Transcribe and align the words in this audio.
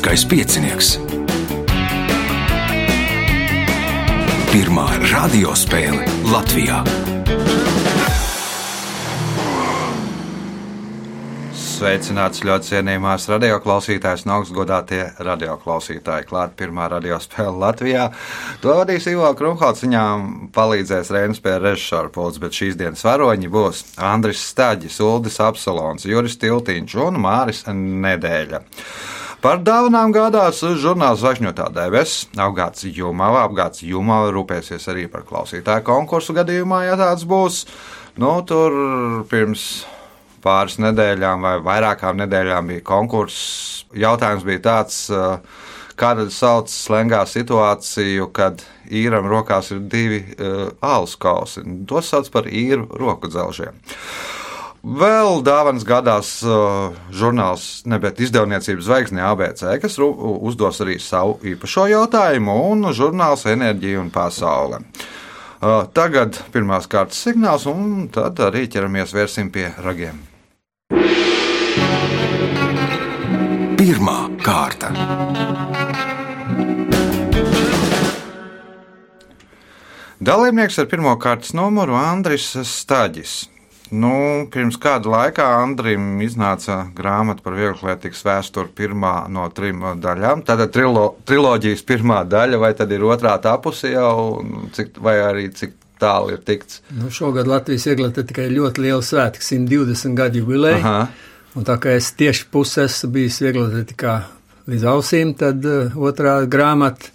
Olimpiskais 0.00 0.22
piecinieks. 0.24 0.86
Pirmā 4.48 4.86
radiospēle 5.10 6.06
Latvijā. 6.24 6.78
Sveicināts 11.52 12.40
ļoti 12.48 12.70
cienījamās 12.70 13.28
radioklausītājas 13.28 14.24
un 14.24 14.32
augstgadātie 14.38 15.02
radioklausītāji. 15.20 16.30
Klāt 16.32 16.56
pirmā 16.56 16.88
radiospēle 16.94 17.52
Latvijā. 17.60 18.08
To 18.64 18.80
vadīs 18.80 19.04
Ivo 19.12 19.28
Krunhauts, 19.36 19.84
viņām 19.84 20.48
palīdzēs 20.56 21.12
Reinas 21.12 21.44
pie 21.44 21.58
režisora 21.60 22.08
pults, 22.08 22.40
bet 22.40 22.56
šīs 22.56 22.80
dienas 22.80 23.04
varoņi 23.04 23.52
būs 23.52 23.84
Andris 24.00 24.48
Staģis, 24.48 25.00
Uldis 25.04 25.40
Apsalons, 25.44 26.08
Juris 26.08 26.40
Tiltiņš 26.40 27.00
un 27.04 27.20
Māris 27.20 27.66
Nedēļa. 27.68 28.64
Par 29.40 29.62
dāvanām 29.64 30.10
gādās 30.12 30.58
žurnāls 30.82 31.22
Zvaigžņotā 31.22 31.70
debesis. 31.72 32.26
Apgāds 32.36 32.84
Jumava, 32.84 33.46
apgāds 33.46 33.80
Jumava 33.80 34.28
rūpēsies 34.36 34.84
arī 34.92 35.06
par 35.08 35.22
klausītāju 35.24 35.86
konkursu 35.86 36.34
gadījumā, 36.36 36.82
ja 36.84 36.98
tāds 37.00 37.24
būs. 37.24 37.62
Nu, 38.20 38.34
tur 38.44 38.76
pirms 39.30 39.86
pāris 40.44 40.76
nedēļām 40.84 41.46
vai 41.46 41.54
vairākām 41.64 42.20
nedēļām 42.20 42.68
bija 42.68 42.84
konkurss. 42.84 43.86
Jautājums 43.96 44.44
bija 44.44 44.60
tāds, 44.66 44.98
kāda 45.96 46.26
sauc 46.28 46.68
slēgā 46.68 47.22
situāciju, 47.24 48.28
kad 48.36 48.60
īram 48.92 49.24
rokās 49.30 49.72
ir 49.72 49.80
divi 49.88 50.20
uh, 50.20 50.68
alus 50.84 51.16
kausi. 51.20 51.64
Tos 51.88 52.12
sauc 52.12 52.28
par 52.34 52.44
īru 52.44 52.90
roku 53.00 53.32
dzelžiem. 53.32 53.80
Vēl 54.80 55.42
dāvanas 55.44 55.82
gadās 55.84 56.28
uh, 56.40 56.94
žurnāls, 57.12 57.82
nebet 57.84 58.16
izdevniecības 58.24 58.86
zvaigzne 58.86 59.20
ABC, 59.28 59.66
kas 59.82 59.98
uzdos 60.00 60.80
arī 60.80 60.96
savu 60.96 61.34
īpašo 61.44 61.84
jautājumu, 61.90 62.54
un 62.72 62.88
žurnāls 62.96 63.44
Enerģija 63.44 64.00
un 64.00 64.08
pasaule. 64.14 64.80
Uh, 65.60 65.84
tagad 65.92 66.40
pirmās 66.54 66.88
kārtas 66.88 67.20
signāls, 67.20 67.68
un 67.68 68.08
tad 68.08 68.40
arī 68.40 68.64
ķeramies 68.72 69.12
vērsim 69.12 69.52
pie 69.52 69.68
ragiem. 69.84 70.24
Pirmā 73.76 74.18
kārta. 74.40 74.94
Dalībnieks 80.24 80.80
ar 80.80 80.88
pirmā 80.88 81.18
kārtas 81.20 81.52
numuru 81.52 82.00
Andris 82.00 82.54
Staģis. 82.64 83.42
Nu, 83.90 84.46
pirms 84.54 84.76
kāda 84.78 85.10
laika 85.10 85.44
Andrim 85.58 86.20
iznāca 86.22 86.84
grāmata 86.94 87.42
par 87.42 87.56
vieglatlētikas 87.58 88.22
vēsturi, 88.26 88.70
pirmā 88.78 89.14
no 89.32 89.48
trim 89.54 89.82
daļām. 90.02 90.44
Tātad 90.46 90.70
trilo, 90.74 91.08
triloģijas 91.26 91.82
pirmā 91.88 92.20
daļa, 92.30 92.60
vai 92.62 92.70
tad 92.78 92.94
ir 92.94 93.02
otrā 93.08 93.34
tapusi 93.42 93.90
jau, 93.96 94.44
cik, 94.76 95.00
vai 95.02 95.16
arī 95.24 95.48
cik 95.58 95.74
tālu 96.00 96.36
ir 96.36 96.44
tikts? 96.46 96.84
Nu, 96.94 97.10
šogad 97.10 97.50
Latvijas 97.50 97.88
vieglatlētika 97.90 98.30
tikai 98.30 98.48
ļoti 98.54 98.86
liela 98.86 99.02
svētki, 99.04 99.42
120 99.58 100.18
gadu 100.18 100.44
jubileja. 100.44 100.94
Un 101.58 101.66
tā 101.66 101.80
kā 101.82 101.96
es 101.98 102.12
tieši 102.14 102.46
puses 102.54 103.02
bijis 103.10 103.40
vieglatlētikā 103.42 104.14
līdz 104.70 104.86
ausīm, 104.86 105.34
tad 105.34 105.66
uh, 105.66 105.96
otrā 105.98 106.38
grāmata 106.46 107.10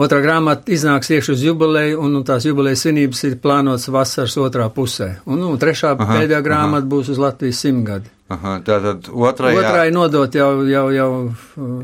Otrā 0.00 0.22
grāmata 0.24 0.72
iznāks 0.72 1.10
iekšā 1.12 1.34
uz 1.34 1.42
jubileju, 1.44 1.98
un, 2.00 2.14
un 2.16 2.24
tās 2.24 2.46
jubilejas 2.48 2.86
svinības 2.86 3.20
ir 3.28 3.36
plānotas 3.42 3.90
vasaras 3.92 4.38
otrā 4.40 4.70
pusē. 4.72 5.10
Un, 5.28 5.42
un 5.44 5.60
trešā 5.60 5.92
aha, 5.92 6.16
pēdējā 6.16 6.40
grāmata 6.44 6.80
aha. 6.80 6.90
būs 6.94 7.10
uz 7.12 7.20
Latvijas 7.20 7.60
simtgadi. 7.60 8.08
Aha, 8.32 8.56
tātad 8.64 9.10
otrajā... 9.12 9.60
otrā 9.60 9.84
ir 9.90 9.92
nodot 9.92 10.38
jau, 10.38 10.48
jau, 10.64 10.86
jau 10.96 11.10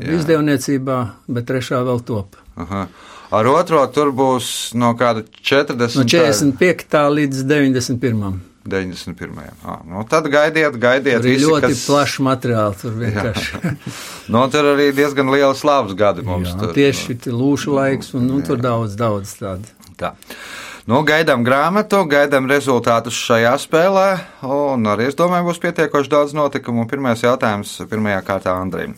Jā. 0.01 0.15
izdevniecībā, 0.17 0.99
bet 1.29 1.47
trešā 1.51 1.83
vēl 1.85 2.01
top. 2.07 2.39
Aha. 2.57 2.87
Ar 3.29 3.45
otro 3.51 3.83
tur 3.93 4.09
būs 4.17 4.73
no 4.73 4.95
kāda 4.97 5.21
40. 5.45 5.99
No 6.01 6.07
45. 6.09 7.01
līdz 7.19 7.43
91. 7.45 8.39
91. 8.71 9.49
Ah, 9.65 9.81
nu 9.87 10.03
tad 10.09 10.29
gaidiet, 10.31 10.77
gaidiet. 10.79 11.19
Tur 11.23 11.31
ir 11.31 11.43
ļoti 11.43 11.71
kas... 11.73 11.83
plašs 11.89 12.17
materiāls. 12.25 12.79
Tur 12.83 12.95
vienkārši. 12.99 13.75
no, 14.33 14.45
tur 14.53 14.71
arī 14.75 14.89
diezgan 14.95 15.31
liela 15.33 15.55
slāpes 15.57 15.97
gadi 15.99 16.25
mums. 16.25 16.53
Jā, 16.53 16.57
tur, 16.61 16.73
tieši 16.77 17.17
no. 17.25 17.35
lūšu 17.41 17.75
laiks, 17.75 18.13
un 18.17 18.29
nu, 18.29 18.41
tur 18.45 18.61
daudz, 18.63 18.97
daudz 18.99 19.35
tādu. 19.41 19.75
Tā. 19.99 20.13
Nu, 20.89 21.03
gaidām 21.05 21.43
grāmatu, 21.45 22.01
gaidām 22.09 22.47
rezultātus 22.49 23.17
šajā 23.27 23.51
spēlē, 23.61 24.07
un 24.47 24.87
arī 24.89 25.09
es 25.11 25.17
domāju, 25.19 25.49
būs 25.51 25.59
pietiekoši 25.61 26.09
daudz 26.09 26.33
notikumu. 26.37 26.87
Pirmais 26.89 27.21
jautājums 27.21 27.75
pirmajā 27.91 28.23
kārtā 28.25 28.55
Andrim. 28.57 28.95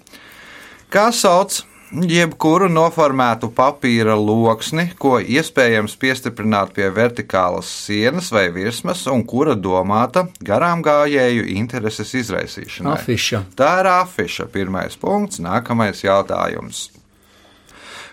Kā 0.91 1.09
sauc 1.15 1.63
jebkuru 1.91 2.69
noformētu 2.72 3.52
papīra 3.56 4.16
loksni, 4.16 4.88
ko 5.00 5.18
iespējams 5.19 5.97
piestiprināt 6.00 6.74
pie 6.75 6.88
vertikālas 6.94 7.69
sienas 7.85 8.31
vai 8.31 8.47
virsmas, 8.53 9.03
un 9.12 9.25
kura 9.28 9.56
domāta 9.56 10.28
garām 10.40 10.84
gājēju 10.85 11.46
intereses 11.57 12.16
izraisīšanai. 12.22 12.96
Afiša. 12.96 13.44
Tā 13.59 13.74
ir 13.84 13.91
afiša. 13.91 14.47
Pirmais 14.51 14.97
punkts, 15.00 15.41
nākamais 15.44 16.03
jautājums. 16.06 16.90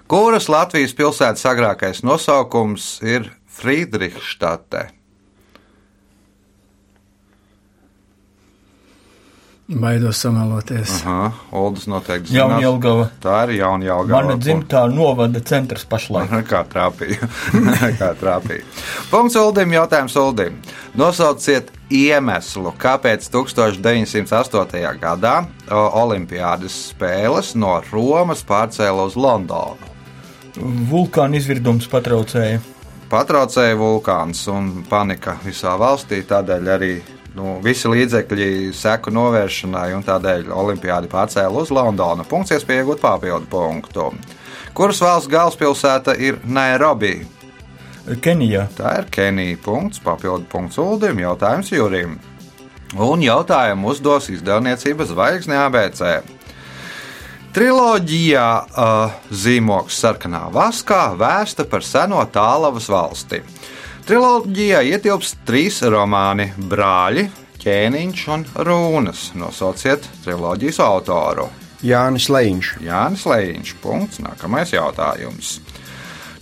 Kuras 0.08 0.48
Latvijas 0.48 0.94
pilsētas 0.96 1.44
agrākais 1.50 2.00
nosaukums 2.06 2.96
ir 3.04 3.28
Friedrichstate? 3.58 4.97
Baidos 9.68 10.16
samaloties. 10.22 11.02
Aha, 11.04 11.32
Oldus 11.52 11.84
noteikti 11.92 12.32
zinās. 12.32 12.54
Jaunjelgava. 12.54 13.10
Tā 13.20 13.42
ir 13.44 13.58
Jaunjelgava. 13.58 14.22
Mana 14.22 14.36
dzimtā 14.40 14.86
novada 14.88 15.42
centrs 15.44 15.84
pašlaik. 15.84 16.32
Kā 16.48 16.62
trāpīja. 16.72 17.28
Kā 18.00 18.14
trāpīja. 18.16 18.64
Punkts 19.10 19.36
Oldim, 19.36 19.74
jautājums 19.76 20.16
Oldim. 20.16 20.56
Nosauciet 20.96 21.68
iemeslu, 21.92 22.72
kāpēc 22.80 23.28
1908. 23.34 24.80
gadā 25.02 25.34
Olimpiādas 25.68 26.78
spēles 26.94 27.52
no 27.60 27.76
Romas 27.92 28.40
pārcēla 28.48 29.04
uz 29.10 29.20
Londonu. 29.20 29.92
Vulkāna 30.88 31.36
izvirdums 31.36 31.90
patraucēja. 31.92 32.64
Patraucēja 33.12 33.76
vulkāns 33.76 34.46
un 34.48 34.72
panika 34.88 35.36
visā 35.44 35.76
valstī, 35.80 36.24
tādēļ 36.28 36.74
arī 36.78 36.92
nu, 37.38 37.58
visi 37.62 37.88
līdzekļi 37.90 38.72
seku 38.74 39.12
novēršanai 39.14 39.92
un 39.96 40.04
tādēļ 40.06 40.50
Olimpijādi 40.54 41.10
pārcēla 41.12 41.62
uz 41.62 41.70
Londonu. 41.74 42.26
Punkts 42.28 42.56
iespēja 42.56 42.82
iegūt 42.82 43.02
papildu 43.02 43.46
punktu. 43.50 44.10
Kuras 44.76 45.00
valsts 45.02 45.30
galvaspilsēta 45.30 46.16
ir 46.18 46.40
Nairobi? 46.44 47.20
Kenija. 48.24 48.66
Tā 48.76 48.96
ir 49.02 49.08
Kenija. 49.12 49.58
Punkts, 49.64 50.00
papildu 50.02 50.48
punkts 50.50 50.80
Uldim, 50.82 51.20
jautājums 51.22 51.70
Jurim. 51.72 52.18
Un 52.96 53.22
jautājumu 53.22 53.92
uzdos 53.92 54.30
izdevniecība 54.32 55.06
Zvaigzne 55.08 55.58
ABC. 55.60 56.02
Triloģijā 57.52 58.46
uh, 58.68 59.18
zīmoks 59.32 59.98
sarkanā 60.00 60.46
vaskā 60.52 61.02
vēsta 61.18 61.66
par 61.68 61.84
seno 61.84 62.20
tālavas 62.32 62.88
valsti. 62.92 63.42
Triloģijā 64.08 64.78
ietilpst 64.88 65.42
trīs 65.44 65.82
romāni- 65.84 66.46
Brāļi, 66.70 67.26
ķēniņš 67.60 68.20
un 68.32 68.40
rūnas. 68.64 69.36
Nosauciet 69.36 70.00
triloģijas 70.24 70.80
autoru. 70.80 71.52
Jānis 71.84 72.32
Leņš. 72.32 72.80
Jānis 72.80 73.28
Leņš. 73.28 73.76
Punkts. 73.82 74.16
Nākamais 74.24 74.72
jautājums. 74.72 75.60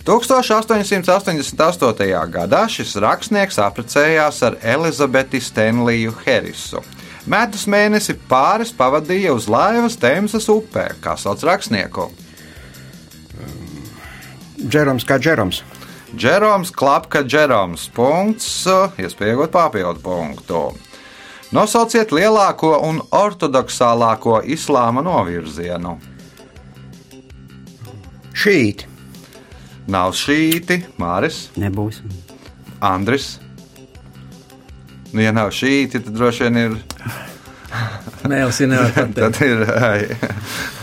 1888. 0.05 2.31
gadā 2.31 2.63
šis 2.71 2.95
rakstnieks 3.03 3.59
apprecējās 3.59 4.39
ar 4.47 4.55
Elizabeti 4.63 5.43
Stenliju 5.43 6.15
Herisu. 6.23 6.79
Mētus 7.27 7.67
mēnesi 7.67 8.15
pāris 8.29 8.71
pavadīja 8.71 9.35
uz 9.35 9.51
laivas 9.51 9.99
Temzas 9.99 10.47
upē, 10.47 10.95
kā 11.03 11.19
sauc 11.19 11.43
rakstnieku. 11.43 12.07
Džeroms 14.63 15.03
kā 15.03 15.19
Džeroms. 15.19 15.76
Džeroms, 16.15 16.71
Klapka, 16.71 17.23
Džeroms. 17.23 17.89
Punkts, 17.95 18.67
iespējot 18.99 19.51
papildu 19.51 19.99
punktu. 20.03 20.61
Nosauciet 21.51 22.11
lielāko 22.15 22.73
un 22.83 23.01
ortodoksālāko 23.15 24.39
islāma 24.47 25.03
novirzienu. 25.03 25.97
Šīti. 28.37 28.87
Nav 29.87 30.11
šīti, 30.19 30.81
Māris. 30.99 31.47
Nebūs. 31.59 32.01
Andris. 32.83 33.37
Nu, 35.13 35.23
ja 35.23 35.31
nav 35.31 35.53
šīti, 35.55 36.03
tad 36.03 36.11
droši 36.15 36.47
vien 36.47 36.59
ir. 36.65 36.75
Jau 38.27 38.49
ir 38.51 38.69
nevar 38.73 38.91
pateikt. 38.97 39.15
tad 39.23 39.41
ir. 39.47 40.75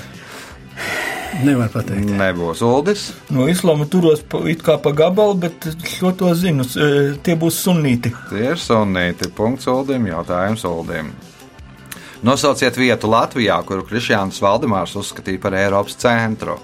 Nevar 1.42 1.69
pateikt. 1.72 2.06
Nebūs 2.14 2.60
Uldis. 2.64 3.08
No 3.34 3.48
islāma 3.50 3.86
turos 3.90 4.22
pa, 4.22 4.38
it 4.48 4.62
kā 4.64 4.76
pa 4.81 4.92
gabalu, 4.96 5.34
bet 5.42 5.66
šo 5.96 6.12
to 6.16 6.31
zinu. 6.38 6.64
Tie 7.26 7.34
būs 7.40 7.58
sunīti. 7.66 8.12
Tie 8.31 8.44
ir 8.52 8.60
sunīti. 8.60 9.31
Punkts 9.34 9.66
Uldim, 9.70 10.06
jautājums 10.12 10.62
Uldim. 10.69 11.10
Nosauciet 12.25 12.78
vietu 12.81 13.10
Latvijā, 13.12 13.58
kuru 13.69 13.82
Krišjāns 13.84 14.38
Valdemārs 14.40 14.94
uzskatīja 14.96 15.42
par 15.42 15.56
Eiropas 15.58 15.98
centru. 16.00 16.56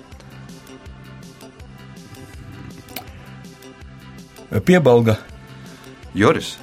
Piebalga. 4.64 5.18
Juris, 6.14 6.56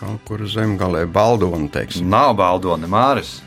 Kaut 0.00 0.22
kur 0.24 0.40
zemgalē 0.48 1.02
baldoni, 1.12 1.66
teiksim. 1.68 2.06
nav 2.08 2.34
baldoni 2.38 2.88
Māris. 2.88 3.40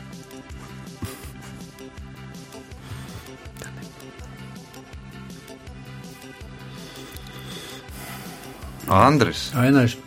Andris. 8.94 9.50
Ainaši. 9.58 10.00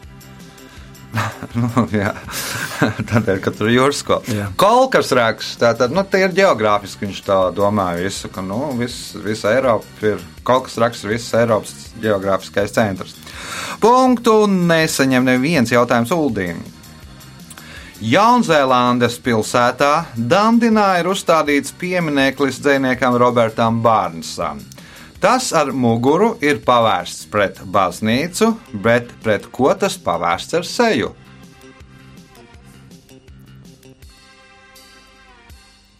Nu, 1.57 1.87
jā, 1.89 2.11
tādēļ, 3.09 3.39
ka 3.41 3.51
tur 3.55 3.69
ir 3.71 3.77
jūrsko. 3.77 4.19
Jā. 4.29 4.49
Kolkas 4.59 5.09
rēks, 5.15 5.53
tātad, 5.61 5.93
nu, 5.95 6.03
tie 6.05 6.25
ir 6.27 6.35
geogrāfiski, 6.35 7.07
viņš 7.07 7.21
tā 7.25 7.37
domāja 7.55 8.03
visu, 8.03 8.29
ka, 8.33 8.43
nu, 8.45 8.59
viss, 8.77 9.15
visa 9.23 9.55
Eiropa 9.55 10.11
ir, 10.11 10.23
kolkas 10.47 10.77
rēks 10.83 11.05
ir 11.05 11.15
visas 11.15 11.33
Eiropas 11.39 11.73
geogrāfiskais 12.03 12.75
centrs. 12.75 13.15
Punktu 13.81 14.43
nesaņem 14.51 15.31
neviens 15.31 15.73
jautājums 15.73 16.13
Uldīm. 16.13 16.61
Jaunzēlandes 17.97 19.15
pilsētā 19.25 19.93
Dandinā 20.13 20.99
ir 20.99 21.07
uzstādīts 21.09 21.73
piemineklis 21.81 22.59
dziniekam 22.61 23.17
Robertam 23.17 23.79
Bārnsam. 23.81 24.61
Tas 25.21 25.49
ar 25.57 25.71
muguru 25.73 26.35
ir 26.45 26.59
pavērsts 26.65 27.25
pret 27.33 27.61
baznīcu, 27.73 28.51
bet 28.85 29.09
pret 29.23 29.47
ko 29.51 29.71
tas 29.73 29.97
pavērsts 29.97 30.59
ar 30.59 30.67
seju? 30.67 31.13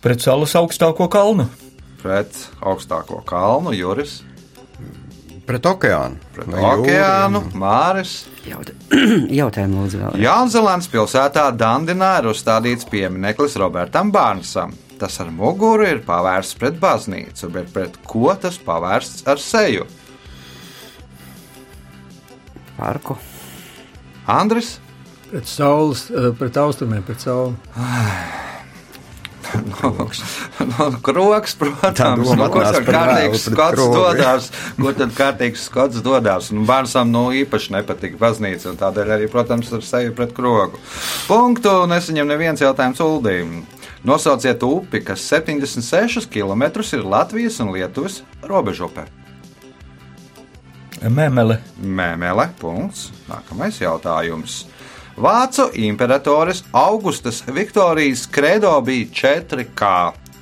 Pret 0.06 0.22
salas 0.22 0.54
augstāko 0.56 1.10
kalnu. 1.12 1.48
Pret 2.04 2.38
augstāko 2.62 3.24
kalnu, 3.26 3.74
Juris, 3.74 4.22
Pret 5.48 5.64
okeānu. 5.64 6.18
pret 6.36 6.48
Vai 6.52 6.64
okeānu, 6.76 7.40
Māris. 7.56 8.26
Jaut 8.44 8.68
Jautājumu 9.40 9.80
lūdzu 9.86 10.02
vēl. 10.02 10.18
Jaunzēlandes 10.20 10.90
pilsētā 10.92 11.46
Dandinā 11.56 12.18
ir 12.20 12.28
uzstādīts 12.34 12.88
piemineklis 12.92 13.56
Robertam 13.62 14.12
Bārnsam. 14.12 14.76
Tas 14.98 15.20
ar 15.22 15.30
muguru 15.30 15.86
ir 15.86 16.02
pavērsts 16.06 16.58
pret 16.58 16.80
baznīcu, 16.82 17.52
bet 17.54 17.70
pret 17.74 18.00
ko 18.08 18.34
tas 18.42 18.58
pavērsts 18.58 19.28
ar 19.30 19.42
seju? 19.42 19.86
Parku. 22.78 23.18
Andris, 24.28 24.78
Pret 25.28 25.48
saules, 25.48 26.10
eh, 26.10 26.32
pret 26.40 26.58
austrumiem, 26.58 27.04
pret 27.04 27.20
sauli. 27.20 27.56
Nu, 29.48 29.94
Kroks, 31.02 31.54
protams, 31.56 32.28
nu, 32.36 32.48
ko 32.52 32.60
atnāca 32.60 32.82
tad 32.82 32.90
kārtīgs 32.90 33.46
skots 33.48 33.84
dodās? 33.94 34.50
Ko 34.76 34.92
tad 34.98 35.14
kārtīgs 35.16 35.62
skots 35.70 36.02
dodās? 36.04 36.50
Un 36.52 36.66
bērnam 36.68 37.14
nu, 37.14 37.22
īpaši 37.32 37.72
nepatika 37.78 38.20
baznīca, 38.20 38.74
un 38.74 38.82
tādēļ 38.82 39.14
arī, 39.16 39.30
protams, 39.32 39.72
ar 39.72 39.86
seju 39.88 40.12
pret 40.18 40.34
krogu. 40.36 40.82
Punktu 41.30 41.78
nesaņem 41.88 42.28
neviens 42.28 42.66
jautājums 42.66 43.00
Uldīm. 43.08 43.62
Nosauciet 44.04 44.64
upi, 44.64 45.02
kas 45.02 45.24
76 45.34 46.28
km 46.30 46.64
ir 46.94 47.06
Latvijas 47.06 47.60
un 47.64 47.74
Lietuvas 47.74 48.22
robežupe. 48.44 49.08
Mēmele. 51.02 51.60
Mēmele. 51.82 52.50
Punkts. 52.60 53.12
Nākamais 53.30 53.82
jautājums. 53.82 54.66
Vācu 55.18 55.72
imperatoris 55.74 56.64
Augustas 56.78 57.42
Viktorijas 57.50 58.28
kredo 58.30 58.76
bija 58.86 59.08
4K, 59.10 59.88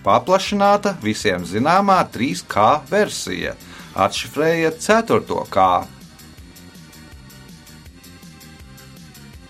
paplašināta 0.04 0.98
visiem 1.04 1.46
zināmā 1.48 2.02
3K 2.12 2.66
versija. 2.90 3.54
Atšifrējiet 3.96 4.82
4K. 4.84 5.68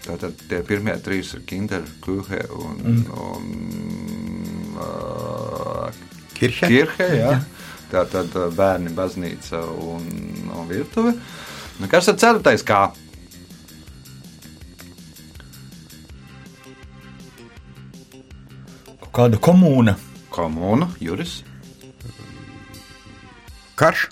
Tātad 0.06 0.38
tie 0.50 0.60
pirmie 0.66 0.94
trīs 1.02 1.34
ir 1.34 1.42
Kinderkuhe 1.50 2.42
un, 2.54 2.76
mm. 2.82 3.06
un 3.26 3.44
uh, 4.82 5.90
Kirche? 6.38 6.70
Kirche, 6.70 7.08
jā. 7.18 7.32
Tā 7.92 8.06
tad 8.12 8.36
uh, 8.38 8.52
bērni, 8.54 8.94
baznīca 8.94 9.64
un, 9.66 10.06
un 10.54 10.70
virtuve. 10.70 11.16
Nu, 11.80 11.90
kas 11.92 12.08
ir 12.12 12.20
ceturtais? 12.22 12.64
Kā? 12.66 12.88
Kāda 19.16 19.40
komūna? 19.40 19.96
Komūna, 20.36 20.90
Juris, 21.00 21.40
Karš? 23.76 24.10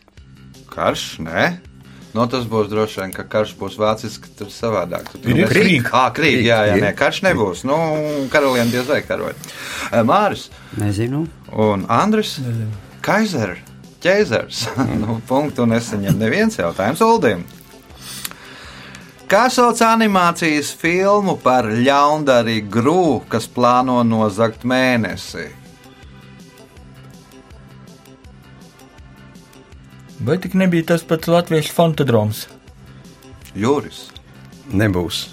karš, 0.73 1.03
nē. 1.23 1.43
No, 2.13 2.27
tas 2.29 2.43
būs 2.45 2.67
droši 2.69 2.99
vien, 3.01 3.11
ka 3.15 3.23
karš 3.25 3.55
būs 3.57 3.75
vāciski, 3.81 4.29
tur 4.37 4.51
savādāk. 4.53 5.07
Tur 5.15 5.31
Ir 5.31 5.39
mēs- 5.47 5.49
krīg. 5.49 5.87
Ā, 5.89 6.03
krīg, 6.13 6.43
jā, 6.45 6.59
jā, 6.69 6.75
nē, 6.83 6.91
karš 6.95 7.23
nebūs. 7.25 7.63
Nu, 7.65 7.77
karalieni 8.29 8.69
diez 8.71 8.85
vai 8.87 9.01
karoja. 9.01 9.33
Māris 10.05 10.49
Nezinu. 10.77 11.23
un 11.51 11.85
Andris 11.89 12.35
Kaiser, 13.01 13.57
ķēzers. 14.03 14.67
nu, 15.01 15.21
punktu 15.27 15.65
nesaņem 15.65 16.17
neviens 16.21 16.55
jautājums 16.61 17.01
Uldim. 17.01 17.43
Kā 19.27 19.47
sauc 19.49 19.79
animācijas 19.81 20.69
filmu 20.77 21.37
par 21.41 21.65
ļaundari 21.65 22.59
grū, 22.69 23.23
kas 23.29 23.47
plāno 23.49 24.03
nozagt 24.05 24.61
mēnesi? 24.67 25.47
Vai 30.23 30.37
tik 30.39 30.53
nebija 30.55 30.85
tas 30.93 31.03
pats 31.03 31.27
latviešu 31.27 31.73
fantadroms? 31.75 32.45
Juris, 33.55 34.05
Nebūs. 34.71 35.25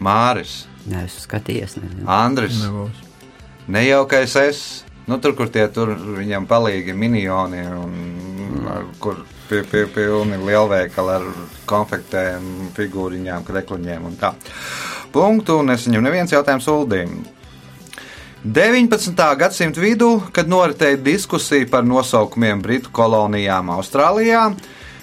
Māris, 0.00 0.64
Nē, 0.88 1.02
es 1.04 1.16
skaties, 1.26 1.74
nezinu. 1.76 2.06
Andris. 2.08 2.60
Nebūs. 2.62 3.02
Nejaukais 3.70 4.36
es. 4.40 4.60
Nu, 5.10 5.18
tur, 5.18 5.34
kur 5.36 5.50
tie 5.52 5.64
tur 5.74 5.92
viņam 5.98 6.46
palīgi 6.46 6.94
minioni, 6.94 7.64
un 7.74 8.68
ar, 8.70 8.86
kur 9.02 9.18
pie, 9.48 9.64
pie, 9.66 9.84
pilni 9.90 10.38
lielveikali 10.38 11.14
ar 11.16 11.26
konfektēm, 11.68 12.70
figūriņām, 12.76 13.44
krekliņiem 13.48 14.06
un 14.06 14.16
tā. 14.20 14.32
Punktu 15.10 15.58
nesaņem 15.66 16.06
neviens 16.06 16.32
jautājums 16.32 16.70
Uldīm. 16.70 17.18
19. 18.44 19.12
gadsimta 19.36 19.82
vidū, 19.84 20.14
kad 20.32 20.48
noritēja 20.48 20.96
diskusija 21.04 21.66
par 21.68 21.84
nosaukumiem 21.84 22.62
Britu 22.64 22.88
kolonijām 22.96 23.68
Austrālijā, 23.74 24.46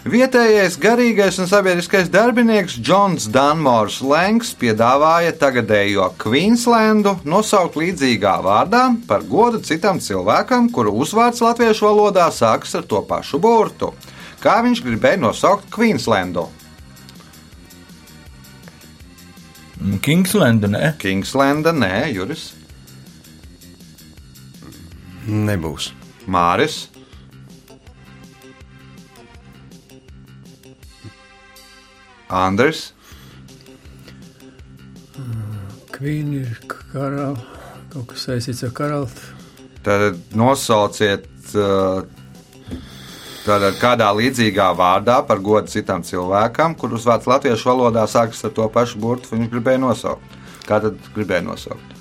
vietējais 0.10 0.79
garīgais 0.82 1.38
un 1.38 1.46
sabiedriskais 1.46 2.10
darbinieks 2.10 2.79
Džons 2.82 3.27
Dunmors 3.29 4.00
Lenks 4.01 4.56
piedāvāja 4.58 5.36
tagadējo 5.38 6.10
Queenslandu 6.17 7.20
nosaukt 7.29 7.77
līdzīgā 7.77 8.34
vārdā 8.41 8.88
par 9.06 9.22
godu 9.29 9.62
citam 9.62 10.01
cilvēkam, 10.01 10.72
kuru 10.74 10.98
uzvārds 11.06 11.46
latviešu 11.46 11.91
valodā 11.91 12.32
sākas 12.34 12.74
ar 12.82 12.89
to 12.89 13.06
pašu 13.06 13.38
burtu. 13.38 13.94
Kā 14.41 14.63
viņš 14.65 14.82
gribēja 14.82 15.22
nosaukt 15.22 15.70
Queenslandu? 15.70 16.50
Kingslanda, 20.01 20.74
nē? 20.74 20.96
Kingslanda, 20.98 21.70
nē, 21.70 22.08
Juris, 22.17 22.56
Nebūs. 25.27 25.91
Māris. 26.27 26.88
Andris, 32.27 32.91
Kvīni 35.98 36.43
ir 36.43 36.57
karalis, 36.69 37.41
kaut 37.89 38.12
kas 38.12 38.27
saistīts 38.27 38.65
ar 38.67 38.74
karali. 38.77 39.07
tad 39.81 40.19
nosauciet 40.38 41.25
tātad 43.48 43.79
kādā 43.79 44.12
līdzīgā 44.19 44.67
vārdā 44.77 45.22
par 45.25 45.39
godu 45.39 45.72
citam 45.72 46.03
cilvēkam, 46.03 46.75
kurus 46.77 47.07
vārds 47.07 47.31
latviešu 47.31 47.72
valodā 47.72 48.05
sākas 48.12 48.43
ar 48.46 48.51
to 48.60 48.67
pašu 48.69 49.00
burtu, 49.01 49.34
viņš 49.34 49.53
gribēja 49.55 49.81
nosaukt. 49.88 50.39
Kā 50.67 50.81
tad 50.84 51.00
gribēja 51.15 51.48
nosaukt? 51.48 51.97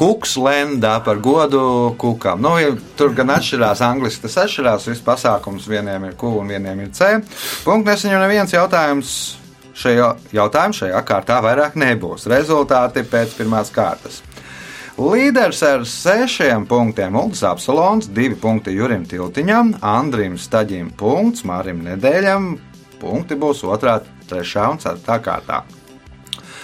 Kuks 0.00 0.38
lendā 0.40 0.94
par 1.04 1.18
godu 1.20 1.92
kukam. 2.00 2.40
Nu, 2.40 2.54
ja 2.56 2.70
tur 2.96 3.12
gan 3.12 3.34
atšķirās 3.34 3.82
angliski, 3.84 4.22
tas 4.24 4.38
atšķirās. 4.46 4.86
Viss 4.88 5.04
pasākums 5.04 5.66
vieniem 5.68 6.06
ir 6.08 6.14
Q 6.16 6.30
un 6.40 6.48
vieniem 6.48 6.86
ir 6.86 6.94
C. 6.96 7.18
Punkts 7.66 7.90
nesaņem 7.90 8.22
neviens 8.24 8.54
jautājums. 8.56 9.10
Šajā 9.76 10.08
jautājumā 10.32 10.76
šajā 10.78 11.02
kārtā 11.04 11.36
vairāk 11.44 11.76
nebūs. 11.76 12.24
Rezultāti 12.32 13.04
pēc 13.12 13.36
pirmās 13.36 13.68
kārtas. 13.74 14.22
Līderis 15.00 15.60
ar 15.68 15.84
sešiem 15.88 16.64
punktiem 16.68 17.14
Ulris 17.16 17.44
Apsolons, 17.48 18.08
divi 18.08 18.36
punkti 18.40 18.74
Jurim 18.76 19.04
Tiltiņam, 19.08 19.74
Andrim 19.84 20.40
Staģim 20.40 20.90
punkts, 20.96 21.44
Mārim 21.48 21.84
Nedēļam. 21.84 22.54
Punkti 23.00 23.36
būs 23.40 23.62
otrā, 23.68 23.98
3. 24.32 24.56
un 24.64 24.80
4. 24.80 25.20
kārtā. 25.24 25.62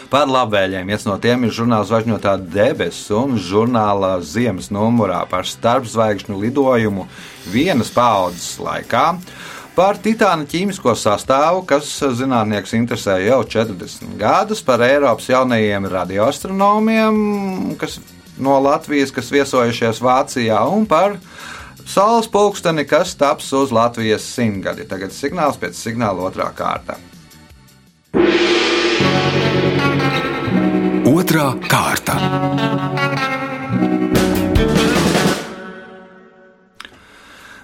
Par 0.07 0.29
labvēliem. 0.31 0.87
Viens 0.87 1.05
no 1.09 1.17
tiem 1.19 1.49
ir 1.49 1.55
žurnāls 1.55 1.89
Zvaigžņotā 1.91 2.37
debesis 2.53 3.11
un 3.15 3.35
žurnāla 3.43 4.17
ziemas 4.23 4.69
numurā 4.71 5.25
par 5.31 5.49
starpzvaigžņu 5.51 6.39
lidojumu 6.45 7.09
vienas 7.51 7.91
paudzes 7.95 8.55
laikā. 8.63 9.09
Par 9.77 9.99
titāna 10.01 10.47
ķīmisko 10.49 10.95
sastāvu, 10.97 11.65
kas 11.69 11.91
zinātnieks 12.17 12.73
interesē 12.79 13.19
jau 13.27 13.43
40 13.45 14.15
gadus, 14.17 14.63
par 14.65 14.81
Eiropas 14.87 15.27
jaunajiem 15.29 15.91
radioastronomiem, 15.93 17.19
kas 17.77 17.99
no 18.41 18.57
Latvijas, 18.63 19.13
kas 19.13 19.29
viesojušies 19.35 20.01
Vācijā, 20.01 20.63
un 20.73 20.87
par 20.89 21.19
saules 21.85 22.31
pulksteni, 22.33 22.87
kas 22.89 23.13
taps 23.21 23.53
uz 23.53 23.75
Latvijas 23.75 24.25
simtgadi. 24.39 24.89
Tagad 24.89 25.13
signāls 25.13 25.61
pēc 25.61 25.77
signāla 25.77 26.31
otrā 26.31 26.49
kārta. 26.57 26.97
Otra 31.27 31.57
kārta. 31.67 32.15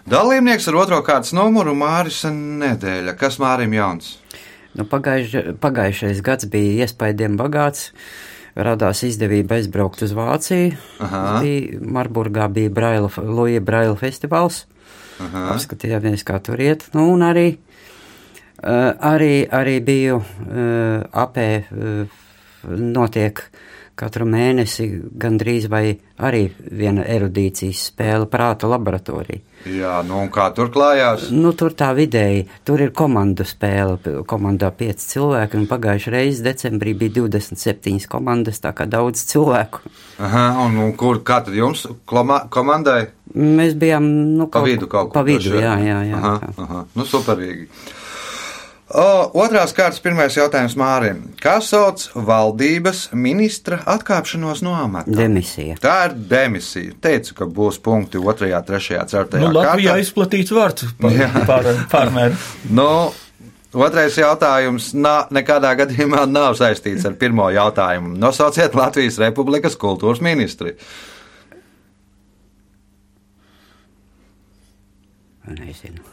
Dalībnieks 0.02 0.64
ar 0.66 0.78
otro 0.80 0.96
kārtas 1.06 1.30
numuru 1.30 1.70
Māris 1.78 2.24
Nedēļa. 2.26 3.14
Kas 3.20 3.36
Mārim 3.38 3.76
jauns? 3.76 4.16
Nu, 4.74 4.82
pagaiž, 4.82 5.36
pagājušais 5.62 6.24
gads 6.26 6.48
bija 6.50 6.88
iespaidiem 6.88 7.36
bagāts. 7.38 7.92
Radās 8.58 9.04
izdevība 9.06 9.60
aizbraukt 9.60 10.02
uz 10.02 10.16
Vāciju. 10.18 10.72
Aha. 11.06 11.20
Bija, 11.46 11.78
Marburgā 11.86 12.48
bija 12.50 12.72
Braila, 12.74 13.12
Luja 13.22 13.62
Braila 13.62 13.94
festivāls. 14.00 14.64
Aha. 15.22 15.52
Apskatījāmies, 15.54 16.26
kā 16.26 16.42
tur 16.42 16.58
iet. 16.66 16.88
Nu, 16.98 17.12
un 17.14 17.22
arī, 17.30 17.46
uh, 18.58 18.90
arī, 19.14 19.46
arī 19.46 19.78
biju 19.86 20.18
uh, 20.18 21.06
apē, 21.28 21.48
uh, 21.62 22.18
notiek 22.68 23.44
katru 23.98 24.24
mēnesi 24.26 24.86
gandrīz 25.20 25.68
vai 25.70 25.84
arī 26.22 26.46
viena 26.72 27.04
erudīcijas 27.04 27.88
spēle 27.90 28.28
prāta 28.30 28.70
laboratorija. 28.70 29.42
Jā, 29.68 30.00
nu 30.06 30.16
un 30.24 30.30
kā 30.32 30.48
tur 30.56 30.72
klājās? 30.74 31.28
Nu, 31.30 31.52
tur 31.54 31.74
tā 31.78 31.92
vidēji, 31.94 32.48
tur 32.66 32.82
ir 32.82 32.90
komandu 32.96 33.46
spēle. 33.46 33.98
Komandā 34.26 34.72
pieci 34.74 35.06
cilvēki, 35.12 35.60
un 35.60 35.68
pagājušajā 35.70 36.14
reizē 36.16 36.48
decembrī 36.48 36.96
bija 36.98 37.14
27 37.20 38.08
komandas, 38.10 38.58
tā 38.64 38.72
kā 38.74 38.88
daudz 38.90 39.22
cilvēku. 39.30 39.84
Aha, 40.22 40.48
un, 40.64 40.80
un 40.82 40.96
kur 40.98 41.22
kā 41.26 41.42
tad 41.46 41.54
jums 41.54 41.84
kloma, 42.08 42.42
komandai? 42.50 43.12
Mēs 43.38 43.76
bijām 43.78 44.08
nu, 44.34 44.48
Pa 44.52 44.64
vidu 44.66 44.90
kaut 44.90 45.12
kur. 45.12 45.20
Pa 45.20 45.26
vidu, 45.26 45.54
jā, 45.54 45.76
jā, 45.84 46.00
jā. 46.10 46.18
Aha, 46.18 46.34
tā. 46.42 46.54
aha. 46.64 46.86
Nu, 46.98 47.06
superīgi. 47.08 47.68
Otrās 48.92 49.72
kārtas 49.72 50.02
pirmais 50.04 50.34
jautājums 50.36 50.74
Mārim. 50.76 51.22
Kā 51.40 51.54
sauc 51.64 52.02
valdības 52.12 53.06
ministra 53.16 53.78
atkāpšanos 53.88 54.60
no 54.66 54.74
amata? 54.76 55.08
Demisija. 55.16 55.78
Tā 55.80 55.94
ir 56.10 56.16
demisija. 56.28 56.92
Teicu, 57.00 57.32
ka 57.38 57.48
būs 57.48 57.78
punkti 57.80 58.20
2, 58.20 58.34
3, 58.68 58.90
4. 59.08 59.40
Nu, 59.40 59.48
Latvijā 59.56 59.94
kārtā. 59.94 60.04
izplatīts 60.04 60.52
vārds 60.52 60.90
par, 61.00 61.16
Jā. 61.16 61.30
par, 61.48 61.70
pārmēru. 61.92 62.36
Nu, 62.78 62.88
otrais 63.72 64.18
jautājums 64.20 64.90
nā, 64.92 65.14
nekādā 65.32 65.72
gadījumā 65.80 66.26
nav 66.28 66.58
saistīts 66.60 67.08
ar 67.08 67.16
pirmo 67.16 67.48
jautājumu. 67.54 68.12
Nosauciet 68.20 68.76
Latvijas 68.76 69.16
Republikas 69.24 69.78
kultūras 69.80 70.20
ministri. 70.20 70.76
Nezinu. 75.48 76.04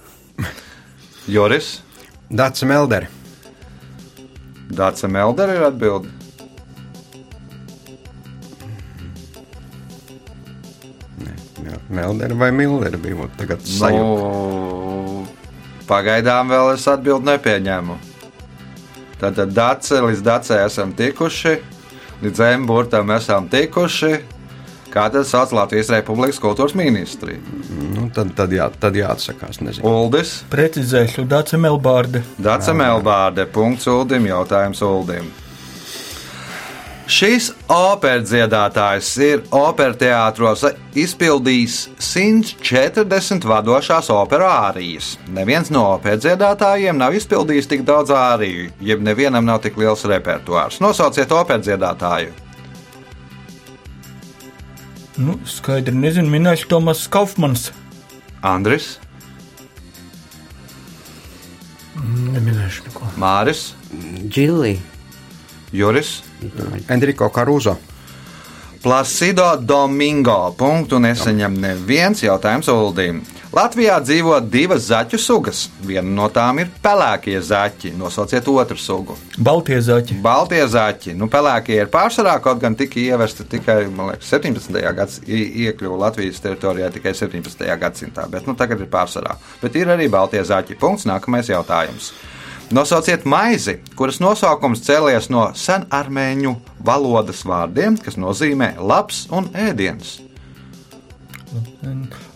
Joris, 1.29 1.81
Dārts 2.29 2.61
Melderi. 2.61 3.09
Dārsa 4.69 5.09
Meldera 5.09 5.55
ir 5.57 5.65
atbildīga. 5.65 6.15
Melderi 11.89 12.35
vai 12.37 12.51
Milderi 12.53 12.99
bija 13.01 13.25
tagad 13.37 13.63
sajūta. 13.65 14.27
Nu, 14.29 15.23
pagaidām 15.89 16.51
vēl 16.53 16.75
es 16.75 16.85
atbildi 16.87 17.31
nepieņēmu. 17.31 17.97
Tātad 19.19 19.55
dace, 19.57 19.97
līdz 20.05 20.21
dacē 20.23 20.59
esam 20.67 20.93
tikuši, 20.95 21.55
līdz 22.21 22.43
zemburtam 22.43 23.09
esam 23.17 23.49
tikuši. 23.49 24.13
Kā 24.89 25.05
tad 25.13 25.27
sauc 25.29 25.51
Latvijas 25.53 25.91
Republikas 25.93 26.39
kultūras 26.41 26.73
ministri? 26.77 27.37
Nu, 27.95 28.07
tad, 28.13 28.33
tad, 28.37 28.53
jā, 28.53 28.69
tad 28.81 28.97
jāatsakās. 28.97 29.61
Nezinu. 29.61 29.85
Uldis, 29.85 30.39
Precizēšu, 30.49 31.27
Dāca 31.29 31.59
Melbārde. 31.61 32.23
Dace 32.41 32.73
Melbārde, 32.73 33.45
punkts 33.53 33.89
Uldim, 33.91 34.25
jautājums 34.29 34.81
Uldim. 34.85 35.29
Šis 37.09 37.47
operas 37.73 38.27
dziedātājs 38.29 39.07
ir 39.25 39.39
opera 39.57 39.95
teātros 39.97 40.61
izpildījis 40.93 41.77
140 42.05 43.47
vadošās 43.49 44.11
operu 44.13 44.45
ārijas. 44.45 45.15
Neviens 45.33 45.71
no 45.73 45.87
operas 45.95 46.21
dziedātājiem 46.21 47.01
nav 47.01 47.17
izpildījis 47.17 47.71
tik 47.71 47.81
daudz 47.87 48.13
āriju, 48.13 48.69
jeb 48.91 49.01
nevienam 49.01 49.49
nav 49.49 49.63
tik 49.65 49.81
liels 49.81 50.05
repertuārs. 50.05 50.77
Nosauciet 50.85 51.33
operas 51.33 51.65
dziedātāju. 51.65 52.48
Nu, 55.19 55.35
skaidri 55.45 55.95
nezinu, 55.95 56.31
minēšu 56.31 56.69
Tomas 56.71 57.03
Kaufmans. 57.11 57.69
Andris, 58.39 58.95
Neminēšu 61.99 62.85
neko. 62.87 63.09
Māris, 63.19 63.73
Džilli. 64.31 64.77
Juris. 65.75 66.19
Enrico 66.89 67.29
Caruso. 67.29 67.75
Placido 68.81 69.51
Domingo. 69.59 70.53
Punktu 70.57 71.01
neseņem 71.03 71.57
neviens 71.59 72.23
jautājums 72.23 72.69
Uldim. 72.71 73.19
Latvijā 73.49 73.95
dzīvo 74.05 74.35
divas 74.45 74.83
zaķu 74.91 75.17
sugas. 75.17 75.63
Viena 75.81 76.05
no 76.05 76.27
tām 76.29 76.59
ir 76.61 76.67
pelēkie 76.83 77.39
zaķi. 77.41 77.95
Nosauciet 77.97 78.45
otru 78.51 78.77
sugu. 78.77 79.15
Baltie 79.41 79.79
zaķi. 79.81 80.19
Baltie 80.21 80.61
zaķi. 80.69 81.15
Nu, 81.17 81.25
pelēkie 81.33 81.79
ir 81.79 81.89
pārsvarā, 81.89 82.35
kaut 82.45 82.61
gan 82.61 82.77
tika 82.77 83.01
ievesti 83.01 83.47
tikai 83.49 83.79
liekas, 83.87 84.29
17. 84.29 84.77
gadsimtā, 84.99 85.39
iekļuva 85.65 85.97
Latvijas 86.05 86.43
teritorijā 86.45 86.91
tikai 86.93 87.15
17. 87.17 87.65
gadsimtā, 87.81 88.27
bet 88.29 88.45
nu, 88.45 88.53
tagad 88.59 88.85
ir 88.85 88.91
pārsvarā. 88.93 89.39
Bet 89.63 89.81
ir 89.81 89.89
arī 89.89 90.05
baltie 90.13 90.45
zaķi. 90.45 90.77
Punkts. 90.77 91.09
Nākamais 91.09 91.49
jautājums. 91.49 92.13
Nosauciet 92.69 93.25
maizi, 93.25 93.79
kuras 93.97 94.21
nosaukums 94.21 94.85
cēlies 94.85 95.31
no 95.33 95.47
senarmēņu 95.57 96.53
valodas 96.85 97.41
vārdiem, 97.49 97.97
kas 97.97 98.21
nozīmē 98.21 98.75
labs 98.77 99.25
un 99.33 99.49
ēdiens. 99.57 100.19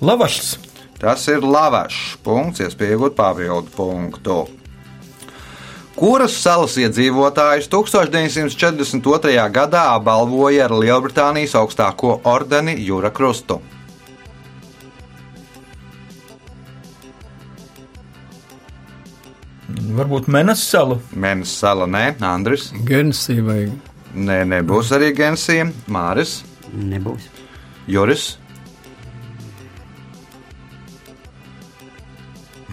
Lavašs. 0.01 0.72
Tas 1.03 1.25
ir 1.27 1.43
lavašs. 1.43 2.13
Punkts, 2.23 2.61
iespēja 2.63 2.95
iegūt 2.95 3.17
papildu 3.17 3.71
punktu. 3.75 4.37
Kuras 5.99 6.37
salas 6.39 6.77
iedzīvotājus 6.79 7.67
1942. 7.69 9.33
gadā 9.53 9.83
balvoja 9.99 10.69
ar 10.69 10.73
Lielbritānijas 10.79 11.57
augstāko 11.59 12.21
ordeni 12.23 12.77
Jūra 12.79 13.11
Krustu? 13.11 13.59
Varbūt 19.93 20.29
Menas 20.31 20.63
salu. 20.63 21.01
Mēnesis 21.11 21.59
sala, 21.59 21.85
nē, 21.85 22.13
Andris. 22.23 22.71
Gensija 22.87 23.43
vai 23.43 23.65
Nē, 24.13 24.43
nebūs 24.45 24.93
arī 24.95 25.11
Gensija, 25.17 25.67
Māris, 25.91 26.39
Nebūs. 26.73 27.27
Juris. 27.89 28.37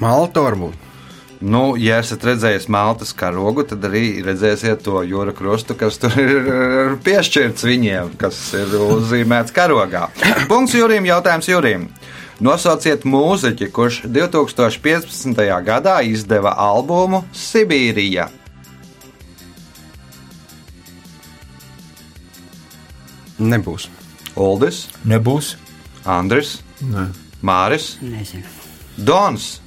Malta 0.00 0.45
varbūt. 0.45 0.87
Nu, 1.40 1.73
ja 1.80 2.02
esat 2.02 2.25
redzējis 2.28 2.66
Maltas 2.69 3.14
karogu, 3.16 3.64
tad 3.64 3.85
arī 3.88 4.21
redzēsiet 4.25 4.83
to 4.85 5.00
jūra 5.09 5.33
krustu, 5.33 5.73
kas 5.78 5.97
tur 6.00 6.12
ir 6.21 6.99
piešķirts 7.00 7.64
viņiem, 7.64 8.11
kas 8.21 8.37
ir 8.59 8.75
uzzīmēts 8.76 9.54
karogā. 9.57 10.11
Punkts 10.50 10.76
Jurim, 10.76 11.09
jautājums 11.09 11.49
Jurim. 11.49 11.88
Nosauciet 12.45 13.07
mūziķi, 13.09 13.71
kurš 13.73 14.02
2015. 14.09 15.40
gadā 15.64 15.97
izdeva 16.04 16.52
albumu 16.61 17.23
Sibīrija. 17.37 18.28
Nebūs. 23.40 23.88
Uldis, 24.37 24.87
Nebūs. 25.09 25.54
Andris, 26.04 26.59
Nē. 26.85 27.11
Māris, 27.45 27.95
Nezinu. 28.04 28.60
Dons. 28.97 29.61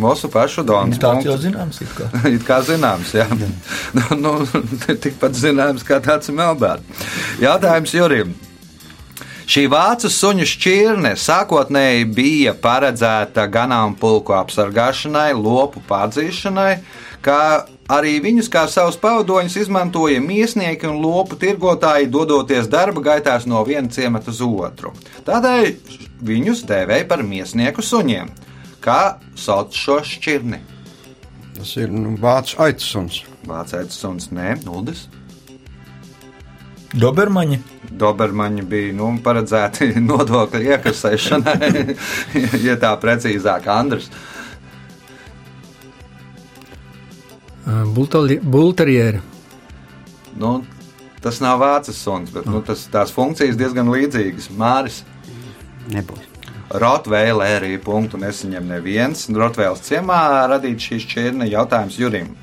Mūsu 0.00 0.30
pašu 0.32 0.64
Dons. 0.66 0.98
Tāds 1.00 1.26
jau 1.28 1.36
zināms. 1.38 1.80
it 1.84 1.92
kā. 1.94 2.08
It 2.34 2.46
kā 2.46 2.60
zināms, 2.66 3.14
jā. 3.14 3.28
nu, 3.98 4.16
nu, 4.18 4.34
tikpat 5.04 5.38
zināms, 5.38 5.86
kā 5.86 6.00
tāds 6.02 6.32
melnbērns. 6.34 7.06
Jautājums 7.42 7.94
Jurim. 7.94 8.34
Šī 9.44 9.66
vācu 9.68 10.08
suņu 10.08 10.46
šķirne 10.48 11.12
sākotnēji 11.20 12.06
bija 12.16 12.54
paredzēta 12.56 13.44
ganāmpulku 13.52 14.32
apsargāšanai, 14.32 15.34
lopu 15.36 15.82
pārdzīšanai, 15.84 16.70
kā 17.24 17.42
Arī 17.92 18.14
viņus 18.24 18.46
kā 18.48 18.62
savus 18.72 18.96
pavadoņus 18.96 19.58
izmantoja 19.60 20.20
miesnieki 20.24 20.88
un 20.88 21.02
lopu 21.02 21.36
tirgotāji, 21.36 22.08
dodoties 22.08 22.70
darba 22.72 23.02
gaitās 23.04 23.44
no 23.44 23.60
viena 23.66 23.92
ciemata 23.92 24.32
uz 24.32 24.40
otru. 24.40 24.94
Tādēļ 25.26 25.68
viņus 26.24 26.64
dēvēja 26.70 27.04
par 27.10 27.20
miesnieku 27.28 27.84
suņiem. 27.84 28.30
Kā 28.84 29.16
sauc 29.40 29.72
šo 29.72 30.02
šķirni? 30.04 30.58
Tas 31.54 31.70
ir 31.80 31.92
nu, 31.94 32.16
vācu 32.20 32.58
aicsuns. 32.66 33.22
Vācijas 33.48 33.96
suns, 33.96 34.28
nē, 34.34 34.58
Nuldis. 34.64 35.06
Dobermaņi. 36.94 37.58
Dobermaņi 37.98 38.64
bija 38.68 38.92
nu, 38.98 39.08
paredzēti 39.24 39.88
nodokļu 40.10 40.62
iekasēšanai, 40.74 41.70
ja 42.66 42.76
tā 42.82 42.92
precīzāk, 43.02 43.70
Andris. 43.72 44.10
Bulterjeri. 48.44 49.22
Nu, 50.36 50.58
tas 51.24 51.40
nav 51.40 51.62
vācis 51.62 52.04
suns, 52.04 52.34
bet 52.34 52.46
nu, 52.50 52.60
tas, 52.66 52.84
tās 52.92 53.14
funkcijas 53.14 53.56
diezgan 53.58 53.88
līdzīgas. 53.94 54.52
Māris. 54.58 55.02
Nebūs. 55.94 56.33
Arī 56.72 57.76
punktu 57.78 58.16
nesaņem 58.16 58.66
neviens. 58.66 59.28
Rotveils 59.28 59.84
ciemā 59.84 60.48
radīt 60.48 60.80
šīs 60.80 61.06
čirne 61.06 61.46
jautājums 61.46 61.98
Jurim. 61.98 62.34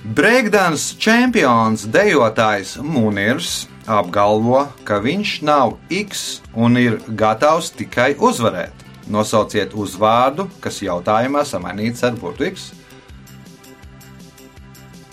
Breakdance 0.00 0.96
čempions 0.96 1.84
dejotājs 1.84 2.78
Munirs 2.80 3.66
apgalvo, 3.84 4.68
ka 4.84 4.96
viņš 5.02 5.42
nav 5.44 5.74
X 5.90 6.40
un 6.54 6.78
ir 6.80 7.00
gatavs 7.08 7.72
tikai 7.76 8.14
uzvarēt. 8.16 8.72
Nosauciet 9.10 9.74
uzvārdu, 9.74 10.46
kas 10.62 10.80
jautājumā 10.80 11.42
samainīts 11.44 12.04
ar 12.06 12.14
burtu 12.16 12.46
X. 12.48 12.70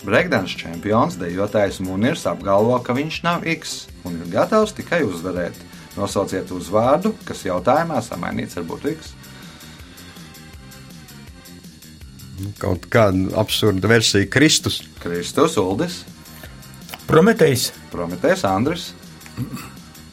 Breakdance 0.06 0.56
čempions 0.56 1.18
dejotājs 1.20 1.82
Munirs 1.84 2.24
apgalvo, 2.30 2.78
ka 2.80 2.96
viņš 2.96 3.22
nav 3.26 3.44
X 3.44 3.88
un 4.08 4.22
ir 4.22 4.30
gatavs 4.32 4.72
tikai 4.78 5.02
uzvarēt. 5.04 5.67
Nosauciet 5.98 6.50
uzvārdu, 6.54 7.12
kas 7.26 7.42
jautājumā 7.46 7.98
samainīts 8.06 8.58
ar 8.60 8.66
burtu 8.68 8.92
X. 8.94 9.12
Kaut 12.62 12.86
kāda 12.92 13.32
absurda 13.40 13.90
versija 13.90 14.28
Kristus. 14.30 14.82
Kristus, 15.02 15.56
Uldis, 15.58 16.04
Prometējs. 17.08 17.70
Prometējs, 17.88 18.42
Andris. 18.44 18.90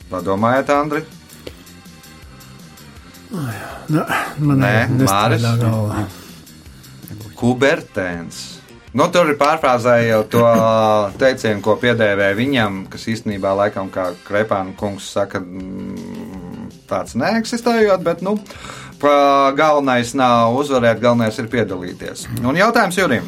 Padomājiet, 0.07 0.69
Andri. 0.71 1.01
Nu, 3.91 4.05
man 4.39 4.61
Nē, 4.63 4.69
Māris. 4.87 5.43
nestrādā 5.43 5.51
galvā. 5.59 6.05
Kubertēns. 7.35 8.54
Nu, 8.95 9.09
tur 9.11 9.27
ir 9.27 9.35
pārfrāzējot 9.35 10.29
to 10.31 10.41
teicienu, 11.19 11.59
ko 11.63 11.73
piedēvēja 11.81 12.35
viņam, 12.37 12.77
kas 12.91 13.03
īstenībā, 13.11 13.51
laikam, 13.59 13.89
kā 13.91 14.13
Krepāna 14.23 14.71
kungs 14.79 15.09
saka, 15.17 15.41
mm, 15.43 16.69
tāds 16.87 17.17
neeksistējot, 17.19 18.05
bet, 18.05 18.23
nu, 18.23 18.37
galvenais 19.59 20.13
nav 20.15 20.55
uzvarēt, 20.61 21.01
galvenais 21.03 21.41
ir 21.43 21.51
piedalīties. 21.51 22.29
Un 22.39 22.55
jautājums 22.55 23.01
Jurim. 23.01 23.27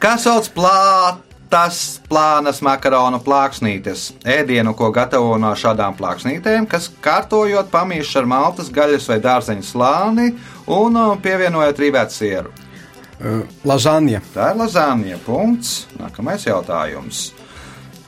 Kā 0.00 0.16
sauc 0.18 0.48
plātas, 0.56 2.00
plānas 2.08 2.64
makaronu 2.64 3.20
plāksnītes? 3.20 4.14
Ēdienu, 4.24 4.72
ko 4.72 4.88
gatavo 4.96 5.36
no 5.36 5.52
šādām 5.52 5.92
plāksnītēm, 6.00 6.66
kas 6.72 6.88
kārtojot 7.04 7.68
pamīšs 7.70 8.16
ar 8.24 8.32
maltas, 8.32 8.72
gaļas 8.72 9.12
vai 9.12 9.20
dārzeņu 9.28 9.68
slāni 9.74 10.32
un 10.72 10.96
uh, 10.96 11.16
pievienojot 11.20 11.84
rīvētu 11.84 12.22
sieru. 12.22 12.61
Uh, 13.22 13.44
Lazāņa. 13.62 14.18
Tā 14.34 14.50
ir 14.50 14.58
lazāņa. 14.58 15.20
Punkts. 15.22 15.86
Nākamais 16.00 16.42
jautājums. 16.48 17.28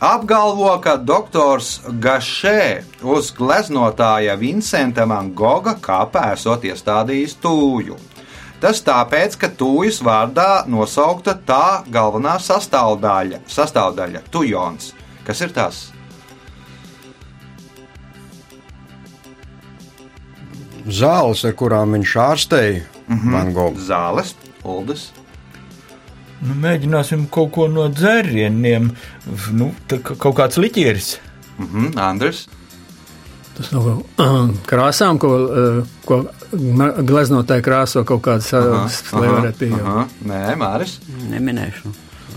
Apgalvo, 0.02 0.72
ka 0.82 0.96
doktors 0.98 1.78
Gašē 1.86 2.82
uz 3.06 3.30
gleznotāja 3.32 4.34
Vincenta 4.36 5.06
Van 5.06 5.30
Goga 5.32 5.76
kapā 5.80 6.32
esot 6.34 6.66
iestādījis 6.66 7.38
tūju. 7.40 7.96
Tas 8.60 8.82
tāpēc, 8.82 9.38
ka 9.38 9.52
tūjas 9.54 10.02
vārdā 10.04 10.64
nosaukta 10.66 11.36
tā 11.46 11.84
galvenā 11.94 12.36
sastāvdaļa, 12.42 13.44
sastāvdaļa 13.46 14.24
tujons. 14.34 14.92
Kas 15.24 15.40
ir 15.46 15.54
tas? 15.54 15.82
Zāles, 20.84 21.46
ar 21.48 21.54
kurām 21.56 21.94
viņš 21.96 22.16
ārstēja 22.26 22.82
mm 22.82 23.18
-hmm. 23.18 23.32
Van 23.32 23.52
Gogu. 23.52 23.80
Zāles, 23.80 24.34
uldes. 24.64 25.12
Nu, 26.44 26.56
mēģināsim 26.60 27.28
kaut 27.32 27.52
ko 27.54 27.68
no 27.72 27.86
dzērieniem. 27.88 28.90
Nu, 29.56 29.70
kaut 30.18 30.34
kāds 30.36 30.60
liķieris. 30.60 31.14
Mhm, 31.58 31.94
Andris. 32.00 32.46
Tas 33.54 33.70
no 33.70 34.00
krāsām, 34.70 35.20
ko, 35.22 35.30
uh, 35.46 35.92
ko 36.04 36.24
gleznotāji 37.06 37.64
krāso 37.64 38.02
kaut 38.08 38.24
kādas 38.26 38.50
varētu 38.52 39.60
pieņemt. 39.60 39.84
aha. 39.84 40.08
Nē, 40.26 40.40
Māris. 40.58 40.98
Neminēšu. 41.30 41.94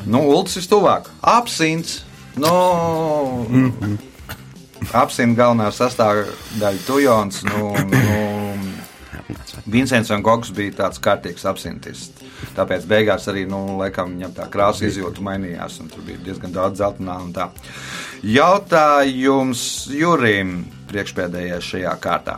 Nu, 0.08 0.22
Ulus 0.30 0.56
ir 0.62 0.70
tuvāk. 0.70 1.10
Apsins. 1.22 2.04
Nu, 2.38 2.54
mm 3.50 3.72
-hmm. 3.80 3.98
Apsins 4.94 5.38
galvenā 5.38 5.72
sastāvdaļa 5.74 6.86
tujons. 6.86 7.44
Nu, 7.44 7.74
nu, 7.74 8.02
Vincents 9.66 10.12
Van 10.12 10.24
Gogs 10.24 10.52
bija 10.56 10.76
tāds 10.84 11.02
kārtīgs 11.04 11.46
apsintis. 11.50 12.08
Tāpēc 12.58 12.88
beigās 12.88 13.28
arī 13.32 13.46
nu, 13.50 13.60
laikam, 13.80 14.14
viņam 14.16 14.34
tā 14.38 14.48
krāsa 14.54 14.88
izjūta 14.88 15.24
mainījās. 15.26 15.82
un 15.82 15.92
Tur 15.92 16.06
bija 16.08 16.24
diezgan 16.30 16.56
daudz 16.56 16.82
zeltainā 16.82 17.20
un 17.26 17.34
tā. 17.36 17.50
Jautājums 18.24 19.62
Jurim 19.94 20.60
priekšpēdējais 20.88 21.68
šajā 21.68 21.94
kārtā. 22.02 22.38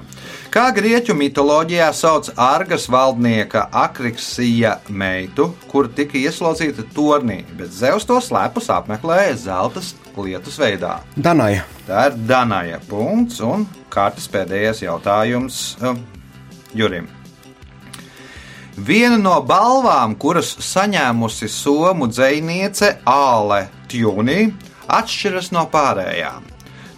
Kā 0.49 0.65
grieķu 0.73 1.13
mitoloģijā 1.17 1.89
sauc 1.93 2.31
Argas 2.33 2.87
valdnieka 2.89 3.67
Akriksija 3.83 4.79
meitu, 4.89 5.51
kur 5.69 5.89
tika 5.93 6.17
ieslodzīta 6.17 6.87
tornī, 6.95 7.43
bet 7.59 7.73
Zeus 7.75 8.07
to 8.09 8.17
slēpus 8.23 8.71
apmeklēja 8.73 9.37
zelta 9.45 9.85
lietus 10.19 10.57
veidā? 10.59 10.97
Danaja. 11.15 11.61
Tā 11.87 12.09
ir 12.09 12.17
Danaja 12.27 12.81
punkts 12.89 13.39
un 13.45 13.67
kārtas 13.93 14.27
pēdējais 14.33 14.83
jautājums 14.83 15.61
um, 15.79 16.01
Jurim. 16.73 17.07
Viena 18.79 19.17
no 19.19 19.41
balvām, 19.43 20.15
kuras 20.15 20.55
saņēmusi 20.63 21.49
somu 21.51 22.07
dziniece 22.07 23.03
Āle 23.09 23.67
Tjūnī, 23.91 24.53
atšķiras 24.87 25.51
no 25.51 25.65
pārējām. 25.71 26.43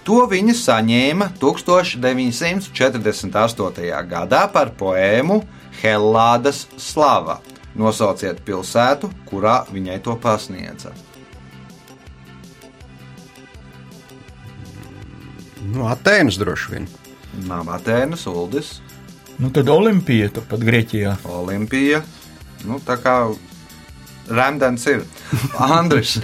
To 0.06 0.28
viņa 0.30 0.54
saņēma 0.58 1.30
1948. 1.42 4.06
gadā 4.10 4.48
par 4.54 4.70
poēmu 4.78 5.44
Hellādas 5.82 6.68
slava. 6.78 7.42
Nosauciet 7.78 8.42
pilsētu, 8.46 9.10
kurā 9.30 9.66
viņai 9.72 10.00
to 10.04 10.16
pasniedza. 10.22 10.92
Nu, 15.72 15.86
Atēnas 15.88 16.38
droši 16.42 16.72
vien. 16.74 16.88
Nav 17.48 17.70
Atēnas, 17.72 18.26
Uldis, 18.28 18.82
Nu, 19.42 19.50
tad 19.50 19.70
Olimpija 19.74 20.30
turpat 20.30 20.62
Grieķijā. 20.62 21.16
Olimpija. 21.26 22.04
Nu, 22.70 22.78
tā 22.86 23.00
kā 23.02 23.16
Rēmdens 24.30 24.86
ir 24.92 25.02
Andris, 25.80 26.20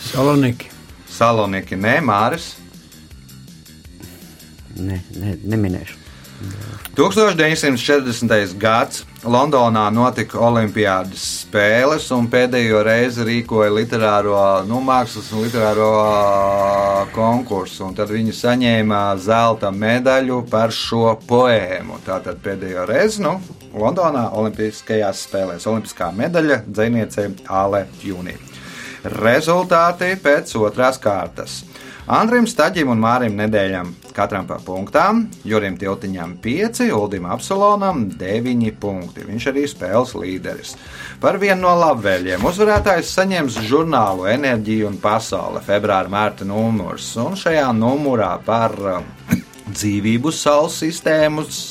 Saloniki. 0.00 0.70
Saloniki, 1.12 1.76
Nē, 1.76 1.98
Māris. 2.00 2.54
Ne, 4.80 5.02
ne, 5.20 5.36
neminēšu. 5.52 6.01
1940. 6.92 8.58
gads 8.60 9.06
Londonā 9.24 9.86
notika 9.94 10.40
Olimpijas 10.42 11.14
spēles, 11.14 12.08
un 12.12 12.26
pēdējo 12.28 12.82
reizi 12.84 13.24
rīkoja 13.24 13.70
literāro, 13.72 14.34
nu, 14.68 14.80
mākslas 14.84 15.30
un 15.32 15.46
literāro 15.46 15.88
konkursu. 17.14 17.86
un 17.86 17.94
Tad 17.96 18.10
viņi 18.12 18.34
saņēma 18.36 19.00
zelta 19.22 19.70
medaļu 19.70 20.42
par 20.50 20.74
šo 20.74 21.14
poēmu. 21.28 22.02
Tātad 22.04 22.42
pēdējo 22.44 22.84
reizi 22.90 23.22
nu, 23.24 23.38
Londonā 23.72 24.28
Olimpiskajās 24.36 25.24
spēlēs 25.28 25.68
Olimpiskā 25.70 26.10
medaļa 26.12 26.64
dziniecei 26.66 27.30
Āle 27.48 27.86
Jūnī. 28.04 28.36
Rezultāti 29.22 30.12
pēc 30.20 30.58
otrās 30.60 31.00
kārtas. 31.00 31.62
Andrim 32.10 32.44
Staģim 32.50 32.90
un 32.90 33.00
Mārim 33.00 33.38
Nedēļam 33.38 33.94
katram 34.14 34.46
pa 34.48 34.58
punktām, 34.62 35.24
Jurim 35.48 35.76
Tiltiņam 35.80 36.36
5, 36.44 36.82
Uldim 36.96 37.26
Apsolonam 37.32 38.04
9 38.20 38.72
punkti. 38.80 39.26
Viņš 39.26 39.48
arī 39.50 39.64
spēles 39.70 40.14
līderis. 40.18 40.74
Par 41.22 41.38
vienu 41.42 41.64
no 41.64 41.74
labvēliem 41.80 42.44
uzvarētājs 42.48 43.12
saņems 43.16 43.60
žurnālu 43.68 44.28
Enerģija 44.32 44.88
un 44.90 44.98
Pasaule 45.02 45.62
februāra 45.64 46.10
mārta 46.12 46.46
numurs. 46.48 47.12
Un 47.20 47.38
šajā 47.38 47.68
numurā 47.76 48.34
par 48.46 48.76
um, 48.96 49.06
dzīvību 49.76 50.32
saules 50.34 50.80
sistēmas, 50.82 51.62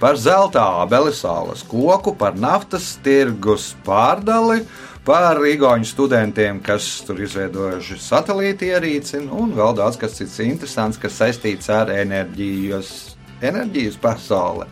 par 0.00 0.18
zelta 0.20 0.64
abeli 0.82 1.14
saules 1.16 1.64
koku, 1.66 2.12
par 2.18 2.36
naftas 2.36 2.94
tirgus 3.04 3.72
pārdali, 3.86 4.64
par 5.06 5.38
Igaunijas 5.46 5.92
studentiem, 5.94 6.58
kas 6.66 6.86
tur 7.06 7.20
izveidojuši 7.22 7.98
satelīta 8.02 8.66
ierīci, 8.72 9.20
un 9.30 9.52
vēl 9.54 9.76
daudz 9.78 9.98
kas 10.00 10.18
cits 10.18 10.40
interesants, 10.42 10.98
kas 10.98 11.14
saistīts 11.20 11.70
ar 11.70 11.92
enerģijas, 11.94 12.90
enerģijas 13.38 14.00
pasauli. 14.02 14.66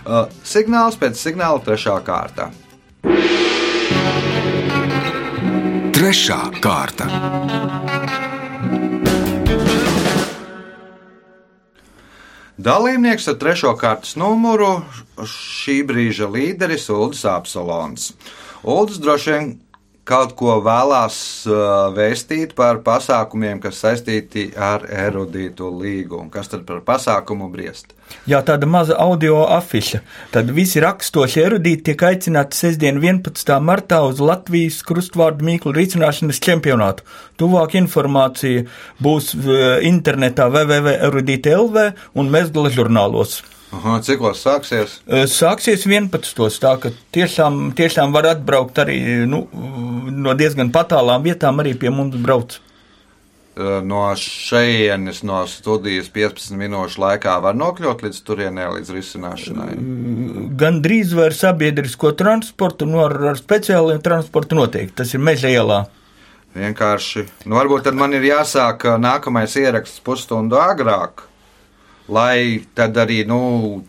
Uh, 0.00 0.26
signāls 0.42 0.98
pēc 0.98 1.20
signāla 1.22 1.62
trešā 1.62 1.94
kārta. 2.02 2.50
Trešā 5.94 6.40
kārta. 6.64 7.06
Dalībnieks 12.60 13.30
ar 13.30 13.38
trešo 13.40 13.76
kārtas 13.78 14.18
numuru 14.20 14.80
šī 15.22 15.78
brīža 15.86 16.26
līderis 16.28 16.90
Ulris 16.92 17.22
Apsolons. 17.28 18.10
Uldis 18.62 19.00
droši 19.00 19.32
vien 19.32 19.50
kaut 20.10 20.32
ko 20.38 20.56
vēlās 20.64 21.16
uh, 21.48 21.90
vēstīt 21.94 22.54
par 22.58 22.80
pasākumiem, 22.86 23.60
kas 23.62 23.78
saistīti 23.84 24.48
ar 24.58 24.84
erudītu 24.88 25.68
līgu. 25.70 26.24
Kas 26.32 26.50
tad 26.50 26.64
par 26.68 26.80
pasākumu 26.86 27.50
briest? 27.52 27.94
Jā, 28.26 28.40
tāda 28.46 28.66
maza 28.66 28.96
audio 28.98 29.44
afiša. 29.54 30.00
Tad 30.34 30.50
visi 30.56 30.82
rakstoši 30.82 31.44
erudīti 31.44 31.90
tiek 31.90 32.02
aicināti 32.08 32.58
sestdien 32.58 32.98
11. 32.98 33.54
martā 33.62 34.00
uz 34.08 34.18
Latvijas 34.24 34.80
krustvārdu 34.88 35.46
mīklu 35.46 35.76
risināšanas 35.76 36.42
čempionātu. 36.42 37.06
Tuvāk 37.38 37.78
informācija 37.78 38.66
būs 39.04 39.32
uh, 39.38 39.78
internetā 39.86 40.50
www.erudīti.lv 40.50 41.88
un 42.18 42.34
Mezgala 42.34 42.74
žurnālos. 42.74 43.40
Aha, 43.70 44.00
cikos 44.02 44.40
sāksies? 44.42 44.96
Sāksies 45.30 45.84
11. 45.86 46.58
tā 46.62 46.72
ka 46.82 46.90
tiešām, 47.14 47.68
tiešām 47.78 48.10
var 48.14 48.26
atbraukt 48.32 48.80
arī 48.82 48.98
nu, 49.30 49.44
no 50.10 50.34
diezgan 50.34 50.72
patālām 50.74 51.22
vietām, 51.22 51.62
arī 51.62 51.76
pie 51.78 51.92
mums 51.94 52.18
brauc. 52.18 52.58
No 53.60 54.02
šejienes, 54.16 55.20
no 55.26 55.42
studijas 55.50 56.08
15 56.14 56.56
minūšu 56.58 57.02
laikā 57.02 57.36
var 57.44 57.58
nokļūt 57.60 58.04
līdz 58.06 58.20
turienei, 58.26 58.68
līdz 58.78 58.92
risināšanai. 58.94 59.70
Gan 60.58 60.82
drīz 60.82 61.14
vai 61.14 61.28
ar 61.28 61.36
sabiedrisko 61.36 62.14
transportu, 62.18 62.88
no 62.88 62.96
nu, 62.98 63.06
ar, 63.06 63.16
ar 63.34 63.38
speciāliem 63.38 64.02
transportu 64.02 64.58
noteikti. 64.58 64.96
Tas 65.02 65.14
ir 65.14 65.22
meža 65.22 65.50
ielā. 65.52 65.82
Vienkārši. 66.56 67.26
Nu, 67.44 67.58
varbūt 67.60 67.86
tad 67.86 67.98
man 67.98 68.16
ir 68.16 68.24
jāsāk 68.26 68.88
nākamais 68.98 69.54
ieraksts 69.60 70.02
pusstundu 70.06 70.58
agrāk 70.58 71.29
lai 72.10 72.60
tad 72.74 72.98
arī 72.98 73.22
nu, 73.28 73.40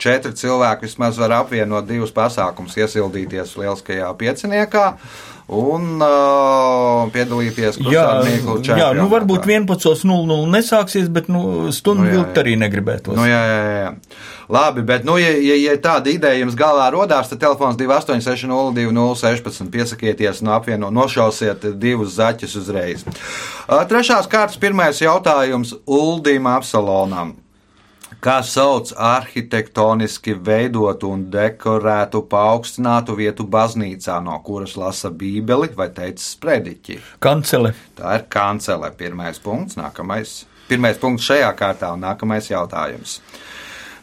četri 0.01 0.33
cilvēki 0.37 0.85
vismaz 0.85 1.19
var 1.21 1.39
apvienot 1.41 1.89
divus 1.89 2.13
pasākumus, 2.15 2.77
iesildīties 2.77 3.57
lieliskajā 3.59 4.13
pieciniekā. 4.19 4.87
Un 5.51 5.99
uh, 5.99 7.09
piedalīties 7.11 7.75
Krustānīgu 7.81 8.53
čempionātā. 8.63 8.85
Jā, 8.85 8.91
nu 8.95 9.09
varbūt 9.11 9.49
11.00 9.49 10.45
nesāksies, 10.53 11.09
bet 11.11 11.27
nu, 11.27 11.67
stundu 11.75 12.05
nu, 12.05 12.11
vilkt 12.13 12.39
arī 12.39 12.53
negribētos. 12.61 13.17
Nu, 13.17 13.25
jā, 13.27 13.41
jā, 13.49 13.57
jā. 13.81 13.89
Labi, 14.51 14.85
bet, 14.87 15.03
nu, 15.07 15.17
ja, 15.19 15.33
ja, 15.43 15.57
ja 15.59 15.75
tāda 15.81 16.13
ideja 16.13 16.39
jums 16.39 16.55
galvā 16.59 16.87
rodās, 16.95 17.27
tad 17.33 17.41
telefons 17.43 17.75
286-0216 17.81 19.67
piesakieties 19.75 20.39
un 20.45 20.53
apvieno 20.55 20.87
nošausiet 20.93 21.67
divus 21.81 22.15
zaķus 22.15 22.55
uzreiz. 22.61 23.03
Uh, 23.03 23.83
trešās 23.91 24.31
kārtas 24.31 24.61
pirmais 24.61 25.03
jautājums 25.03 25.75
Uldim 25.83 26.47
Apsalonam 26.47 27.40
kā 28.21 28.37
sauc 28.45 28.91
arhitektoniski 28.97 30.35
veidotu 30.45 31.09
un 31.15 31.25
dekorētu 31.33 32.21
paaugstinātu 32.29 33.15
vietu 33.17 33.47
baznīcā, 33.49 34.19
no 34.23 34.37
kuras 34.45 34.77
lasa 34.77 35.09
Bībeli 35.09 35.71
vai 35.77 35.89
teica 35.95 36.21
sprediķi. 36.21 36.99
Kancele. 37.23 37.73
Tā 37.97 38.19
ir 38.19 38.27
kancele. 38.29 38.91
Pirmais 38.97 39.41
punkts, 39.41 39.77
nākamais. 39.79 40.43
Pirmais 40.69 41.01
punkts 41.01 41.25
šajā 41.27 41.49
kārtā 41.57 41.91
un 41.95 42.05
nākamais 42.05 42.51
jautājums. 42.51 43.17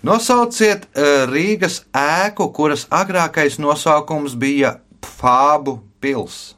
Nosauciet 0.03 0.87
eh, 0.95 1.25
Rīgas 1.31 1.81
ēku, 1.95 2.51
kuras 2.55 2.87
agrākais 2.91 3.59
nosaukums 3.63 4.37
bija 4.39 4.77
Fābu 5.03 5.79
pils. 6.03 6.58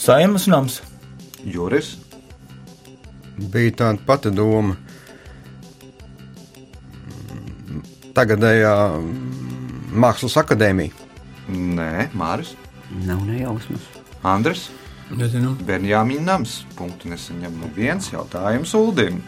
Saimas 0.00 0.46
nams. 0.48 0.78
Juris. 1.44 1.98
Bija 3.36 3.72
tāda 3.82 4.00
pati 4.06 4.30
doma. 4.32 4.72
Tagadējā 8.16 8.70
Mākslas 9.92 10.38
akadēmija. 10.40 10.94
Nē, 11.52 12.06
Māris. 12.16 12.54
Nav 13.04 13.26
nejausmas. 13.28 13.84
Andris. 14.24 14.70
Nezinu. 15.12 15.52
Benjāmiņa 15.68 16.24
nams. 16.24 16.54
Punktu 16.78 17.12
nesaņem 17.12 17.60
neviens 17.66 18.08
jautājums 18.14 18.72
Uldim. 18.78 19.20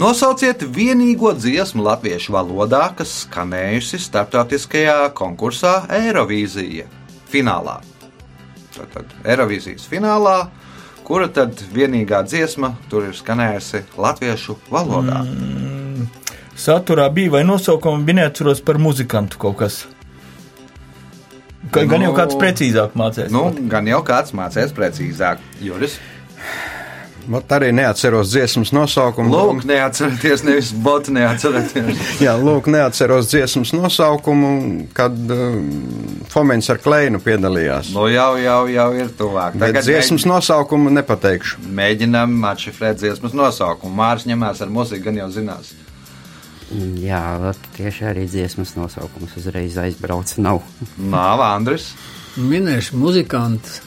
Nosauciet 0.00 0.66
vienīgo 0.74 1.36
dziesmu 1.38 1.86
latviešu 1.86 2.34
valodā, 2.34 2.82
kas 2.98 3.14
skanējusi 3.28 4.02
starptautiskajā 4.08 4.98
konkursā 5.14 5.84
Eirovīzija 6.00 6.90
finālā 7.30 7.78
tātad 8.80 9.14
Eirovīzijas 9.24 9.86
finālā, 9.90 10.36
kura 11.06 11.28
tad 11.32 11.60
vienīgā 11.74 12.22
dziesma 12.26 12.74
tur 12.90 13.08
ir 13.08 13.16
skanējusi 13.18 13.84
latviešu 14.00 14.58
valodā. 14.70 15.22
Mm, 15.26 16.08
saturā 16.58 17.08
bija 17.14 17.36
vai 17.38 17.44
nosaukumi 17.48 18.06
bija 18.08 18.22
neatceros 18.22 18.62
par 18.64 18.80
muzikantu 18.82 19.40
kaut 19.42 19.58
kas. 19.62 19.82
Gan 21.70 21.90
nu, 21.92 22.06
jau 22.08 22.14
kāds 22.16 22.38
precīzāk 22.40 22.96
mācīs. 22.98 23.28
Nu, 23.34 23.50
gan 23.70 23.86
jau 23.86 24.00
kāds 24.06 24.32
mācīs 24.34 24.72
precīzāk. 24.74 25.42
Juris. 25.62 25.98
Vat 27.30 27.52
arī 27.54 27.68
neatceros 27.70 28.32
dziesmas 28.32 28.72
nosaukumu. 28.74 29.30
Lūk, 29.30 29.60
neatcerieties, 29.68 30.42
nevis 30.42 30.70
botu 30.74 31.12
neatcerieties. 31.14 32.00
Jā, 32.24 32.32
lūk, 32.34 32.66
neatceros 32.72 33.28
dziesmas 33.30 33.70
nosaukumu, 33.76 34.48
kad 34.96 35.14
uh, 35.30 35.60
Fomens 36.32 36.66
ar 36.72 36.80
Kleinu 36.82 37.20
piedalījās. 37.22 37.92
Nu, 37.94 38.08
jau, 38.10 38.32
jau, 38.42 38.64
jau 38.72 38.88
ir 38.98 39.12
tuvāk. 39.14 39.54
Bet 39.54 39.76
Tagad 39.76 39.86
dziesmas 39.86 40.24
mēģin... 40.24 40.32
nosaukumu 40.32 40.94
nepateikšu. 40.96 41.62
Mēģinām 41.78 42.34
atšifrēt 42.50 42.98
dziesmas 43.04 43.36
nosaukumu. 43.38 43.94
Mārs 44.00 44.26
ņemās 44.26 44.64
ar 44.66 44.72
muziku, 44.74 45.06
gan 45.06 45.20
jau 45.22 45.28
zinās. 45.36 45.70
Jā, 47.02 47.52
tieši 47.76 48.08
arī 48.10 48.24
dziesmas 48.30 48.74
nosaukums 48.78 49.38
uzreiz 49.38 49.78
aizbrauca. 49.78 50.38
Nav. 50.42 50.64
Nav 50.98 51.42
Andris. 51.46 51.92
Minēšu 52.38 52.98
muzikantus. 52.98 53.80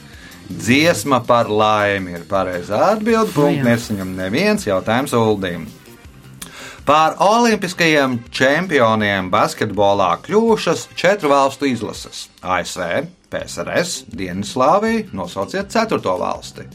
Dziesma 0.50 1.22
par 1.26 1.50
laimi 1.50 2.18
ir 2.18 2.26
pareizā 2.30 2.82
atbilde. 2.94 3.32
Punkts 3.36 3.64
nesaņem 3.68 4.12
neviens 4.18 4.68
jautājums 4.68 5.16
Uldīm. 5.18 5.66
Pār 6.84 7.16
olimpiskajiem 7.24 8.18
čempioniem 8.28 9.30
basketbolā 9.32 10.18
kļuvušas 10.26 10.90
četru 11.00 11.30
valstu 11.32 11.70
izlases- 11.72 12.28
ASV, 12.56 13.06
PSRS, 13.32 14.04
Dienvidslāvija. 14.12 15.06
Nosauciet 15.16 15.72
ceturto 15.72 16.18
valsti. 16.20 16.68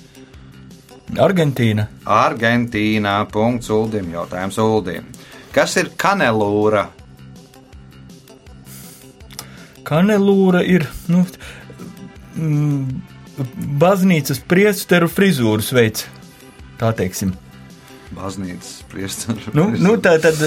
Argentīna. 1.16 1.86
Argentīna. 2.04 3.26
Punkts 3.32 3.70
Uldim. 3.70 4.10
Jautājums 4.12 4.58
Uldim. 4.58 5.04
Kas 5.52 5.76
ir 5.76 5.90
kanelūra? 5.96 6.86
Kanelūra 9.88 10.64
ir. 10.68 10.88
Nu, 11.08 11.24
mm, 12.36 13.00
baznīcas 13.82 14.40
priesteru 14.48 15.08
frizūras 15.10 15.70
veids. 15.74 16.06
Tā 16.78 16.92
teiksim. 16.96 17.34
Baznīcas 18.16 18.82
priesteru. 18.90 19.54
Nu, 19.56 19.68
nu 19.78 19.96
tā 20.02 20.16
tad. 20.22 20.40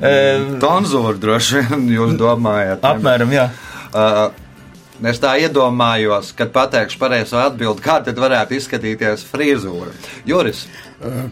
Uh, 0.00 0.56
Tonzūra 0.62 1.18
droši 1.20 1.64
vien 1.68 1.88
jūs 1.92 2.14
domājat. 2.20 2.84
Apmēram, 2.88 3.32
jā. 3.36 3.50
Uh, 3.90 4.30
Es 5.00 5.20
tā 5.22 5.36
iedomājos, 5.40 6.34
kad 6.36 6.52
pateikšu 6.52 7.00
pareizo 7.00 7.40
atbildi, 7.40 7.84
kā 7.84 8.00
tad 8.04 8.20
varētu 8.20 8.58
izskatīties 8.58 9.24
frizūra. 9.30 9.94
Juris. 10.28 10.66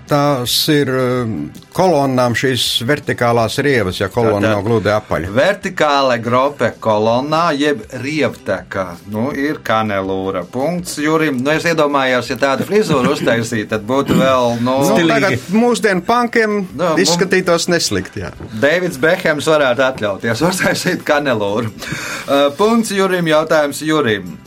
Tās 0.09 0.52
ir 0.72 0.88
um, 0.96 1.33
kolonnām 1.76 2.33
šīs 2.38 2.62
vertikālās 2.88 3.59
rievas, 3.61 3.98
ja 4.00 4.07
kolonna 4.09 4.54
nav 4.54 4.62
gludi 4.64 4.88
apaļa. 4.88 5.28
Vertikāla 5.37 6.16
grope 6.24 6.70
kolonnā, 6.81 7.50
jeb 7.52 7.83
rievteka, 8.00 8.87
nu, 9.12 9.26
ir 9.37 9.61
kanelūra. 9.64 10.46
Punkts 10.48 10.96
Jurim. 11.04 11.42
Nu, 11.44 11.52
es 11.52 11.66
iedomājos, 11.68 12.31
ja 12.33 12.38
tādu 12.40 12.64
frizūru 12.68 13.12
uztaisītu, 13.12 13.68
tad 13.74 13.85
būtu 13.88 14.16
vēl, 14.16 14.57
nu, 14.64 14.78
nu 14.88 14.96
tagad 15.12 15.52
mūsdienu 15.52 16.04
pankiem 16.09 16.57
nu, 16.64 16.88
izskatītos 17.04 17.68
neslikti, 17.68 18.24
jā. 18.24 18.33
Deivids 18.64 18.96
Behems 19.02 19.50
varētu 19.52 19.85
atļauties 19.85 20.46
uztaisīt 20.48 21.04
kanelūru. 21.04 21.68
Uh, 21.68 22.48
punkts 22.57 22.96
Jurim, 22.96 23.28
jautājums 23.28 23.58
jautājums 23.59 23.83
Jurim. 23.83 24.38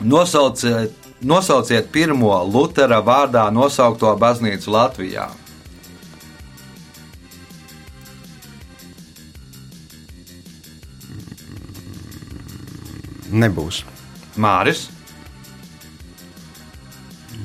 Nosauciet, 0.00 0.94
nosauciet 1.22 1.90
pirmo 1.92 2.32
Lutera 2.44 3.00
vārdā 3.02 3.50
nosaukto 3.52 4.10
baznīcu 4.18 4.72
Latvijā. 4.74 5.28
Nebūs. 13.30 13.84
Māris. 14.36 14.88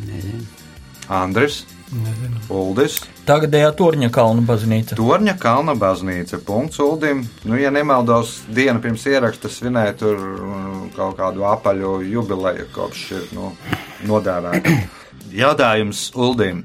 Nezinu. 0.08 0.46
Andris. 1.10 1.66
Nezinu. 1.94 2.42
Uldis. 2.50 3.04
Tagadējā 3.26 3.72
Torņa 3.74 4.12
kalna 4.14 4.44
baznīca. 4.46 4.96
Torņa 5.00 5.34
kalna 5.42 5.74
baznīca. 5.82 6.38
Punkts 6.46 6.78
Uldim. 6.84 7.24
Nu, 7.50 7.58
ja 7.58 7.72
nemaldos, 7.74 8.44
dienu 8.54 8.84
pirms 8.84 9.08
ieraksta 9.10 9.50
svinēja 9.50 9.96
tur 9.98 10.20
mm, 10.20 10.92
kaut 10.94 11.18
kādu 11.18 11.48
apaļu 11.50 11.96
jubileju, 12.06 12.68
kopš 12.76 13.02
ir 13.18 13.26
nu, 13.34 13.50
nodēvēta. 14.06 14.76
Jautājums 15.42 16.12
Uldim. 16.14 16.62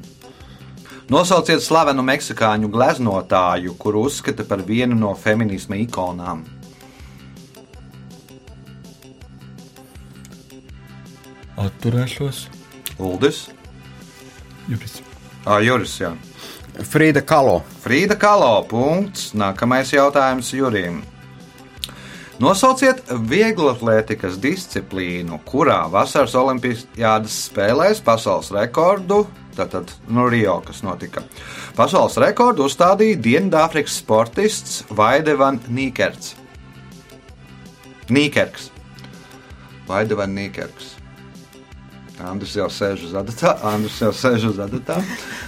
Nosauciet 1.10 1.64
slavenu 1.64 2.04
meksikāņu 2.06 2.68
gleznotāju, 2.70 3.72
kuru 3.80 4.04
uzskata 4.10 4.44
par 4.44 4.60
vienu 4.68 5.00
no 5.00 5.16
feminisma 5.16 5.80
ikonām. 5.80 6.44
Atturēšos. 11.60 12.48
Uldis, 13.00 13.46
Juris. 14.68 15.00
ah, 15.48 15.62
Juris, 15.64 15.96
jā. 16.04 16.12
Frīda 16.78 17.22
Kalo. 17.26 17.60
Frīda 17.82 18.16
Kalo. 18.20 18.52
Punkts. 18.70 19.32
Nākamais 19.34 19.92
jautājums 19.94 20.52
Jurim. 20.54 21.00
Nosauciet 22.40 23.02
vieglatlētikas 23.28 24.38
disciplīnu, 24.40 25.42
kurā 25.44 25.82
vasaras 25.92 26.32
olimpiskajādas 26.40 27.34
spēlēs 27.50 28.00
pasaules 28.00 28.48
rekordu, 28.56 29.26
tātad 29.58 29.92
no 30.08 30.24
Rio, 30.32 30.54
kas 30.64 30.80
notika. 30.80 31.20
Pasaules 31.76 32.16
rekordu 32.22 32.64
uzstādīja 32.64 33.18
Dienvidāfrikas 33.20 33.98
sportists 34.00 34.86
Vaidevan 34.88 35.60
Nīkerts. 35.68 36.32
Nīkerks. 38.08 38.70
Vaidevan 39.90 40.32
Nīkerks. 40.38 40.99
Andris 42.26 42.54
jau 42.58 42.68
sēž 42.72 43.06
uz 43.08 43.14
adatā. 43.16 43.54
Andris 43.72 44.00
jau 44.02 44.10
sēž 44.14 44.48
uz 44.50 44.58
adatā. 44.62 44.98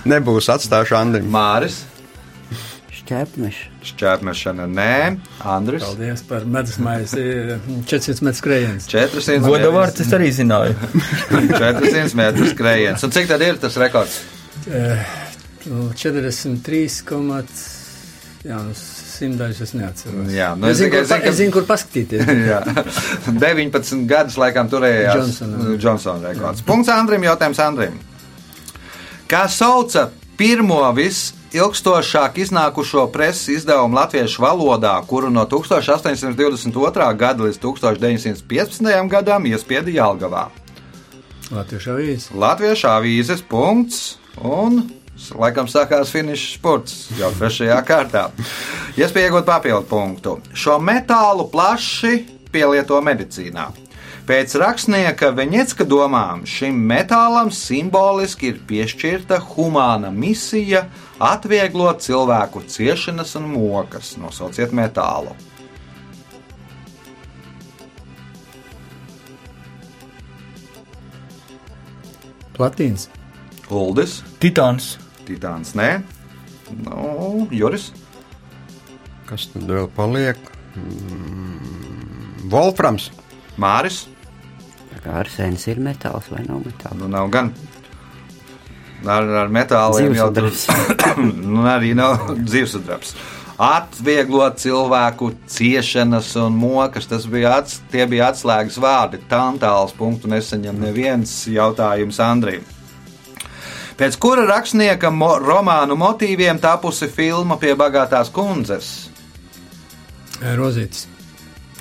Nebūs 0.08 0.48
atstājuši 0.52 0.96
Andrim. 0.98 1.28
Māris. 1.32 1.82
Šķēpmeša. 3.02 3.70
Šķērsmešana, 3.82 4.68
nē, 4.70 4.92
Andris. 5.52 5.82
Paldies 5.82 6.22
par 6.28 6.44
medus 6.46 6.78
maizi. 6.80 7.24
400 7.90 8.22
metru 8.28 8.38
skrējiens. 8.38 8.86
400 8.92 9.42
Goda 9.42 9.72
vārds 9.74 10.04
es 10.04 10.12
arī 10.14 10.30
zināju. 10.32 10.76
400 11.64 12.14
metru 12.20 12.46
skrējiens. 12.52 13.02
Un 13.02 13.14
cik 13.16 13.28
tad 13.32 13.42
ir 13.42 13.58
tas 13.60 13.76
rekords? 13.82 14.20
Eh, 14.70 15.02
nu, 15.66 15.88
43, 15.98 17.02
komat, 17.08 17.50
jā, 18.46 18.60
nu, 18.62 18.76
simtdaļas 19.18 19.60
es 19.66 19.72
neatceros. 19.76 20.30
Jā, 20.32 20.52
nu, 20.58 20.68
es, 20.70 20.78
zinu, 20.80 20.90
kur, 20.94 21.04
pa, 21.08 21.18
ka- 21.20 21.30
es 21.30 21.36
zinu, 21.40 21.52
kur 21.54 21.66
paskatīties. 21.68 22.24
Jā, 22.50 22.60
19 23.28 24.06
gadus 24.10 24.38
laikam 24.40 24.70
turējās 24.72 25.18
Johnsona. 25.20 25.76
Johnsona 25.82 26.32
rekords. 26.32 26.64
Punkts 26.66 26.90
Andrim, 26.94 27.24
jautājums 27.28 27.60
Andrim. 27.62 27.98
Kā 29.30 29.44
sauca 29.48 30.08
pirmo 30.36 30.80
visilgstošāk 30.96 32.40
iznākušo 32.42 33.06
preses 33.14 33.48
izdevumu 33.60 33.96
latviešu 34.00 34.42
valodā, 34.44 34.94
kuru 35.08 35.30
no 35.32 35.44
1822. 35.48 37.06
gada 37.16 37.46
līdz 37.46 37.60
1915. 37.62 39.08
gadam 39.12 39.46
iespieda 39.48 39.92
Jālgavā? 39.92 40.48
Latviešu 41.52 41.94
avīzes. 41.94 42.26
Latviešu 42.32 42.88
avīzes 42.88 43.42
punkts 43.48 44.16
un 44.40 44.82
laikam 45.38 45.68
sākās 45.70 46.10
finiša 46.12 46.46
spurts 46.56 46.94
jau 47.18 47.28
trešajā 47.38 47.76
kārtā. 47.86 48.26
Iespēja 48.92 49.30
iegūt 49.30 49.46
papildu 49.48 49.86
punktu. 49.88 50.32
Šo 50.52 50.74
metālu 50.76 51.46
plaši 51.48 52.26
pielieto 52.52 52.98
medicīnā. 53.00 53.70
Pēc 54.28 54.52
rakstnieka 54.60 55.30
Veņecka 55.32 55.86
domām 55.88 56.42
šim 56.44 56.76
metālam 56.90 57.48
simboliski 57.56 58.50
ir 58.52 58.58
piešķirta 58.68 59.38
humāna 59.54 60.12
misija 60.12 60.84
atvieglot 61.16 62.04
cilvēku 62.04 62.62
ciešanas 62.68 63.32
un 63.40 63.48
mokas. 63.54 64.12
Nosauciet 64.20 64.76
metālu. 64.76 65.32
Platīns. 72.52 73.08
Uldis, 73.72 74.20
Titāns. 74.36 74.98
Titāns, 75.24 75.72
nē, 75.78 76.02
nu, 76.84 77.48
Juris. 77.48 77.88
Kas 79.32 79.46
tad 79.48 79.62
vēl 79.64 79.86
paliek? 79.96 80.36
Mm, 80.76 82.48
Wolframs. 82.52 83.06
Māris. 83.56 84.02
Kā 85.02 85.14
arsēns 85.22 85.62
ir 85.72 85.78
metāls 85.80 86.26
vai 86.28 86.42
nav 86.44 86.58
metāls? 86.66 86.98
Nu, 87.00 87.06
nav 87.08 87.30
gan. 87.32 87.46
Ar, 89.08 89.24
ar 89.40 89.48
metāliem 89.48 90.12
jau 90.18 90.26
Dzīvesudrabs. 90.36 90.66
nu, 91.54 91.62
arī 91.64 91.94
nav 91.96 92.26
dzīvesudrabs. 92.50 93.14
Atvieglot 93.56 94.60
cilvēku 94.60 95.30
ciešanas 95.48 96.28
un 96.42 96.58
mokas, 96.60 97.08
tas 97.08 97.24
bija, 97.30 97.54
ats, 97.62 97.78
tie 97.88 98.04
bija 98.10 98.28
atslēgas 98.34 98.76
vārdi. 98.84 99.22
Tantāls 99.32 99.96
punktu 99.96 100.28
nesaņem 100.28 100.76
neviens 100.82 101.32
jautājums 101.48 102.20
Andrim. 102.20 102.68
Pēc 103.96 104.20
kura 104.20 104.44
rakstnieka 104.50 105.08
mo 105.14 105.38
romānu 105.40 105.96
motīviem 105.96 106.60
tapusi 106.60 107.08
filma 107.08 107.56
pie 107.56 107.72
bagātās 107.80 108.28
kundzes? 108.34 108.92
Eh, 110.42 110.54
Rozītis. 110.58 111.06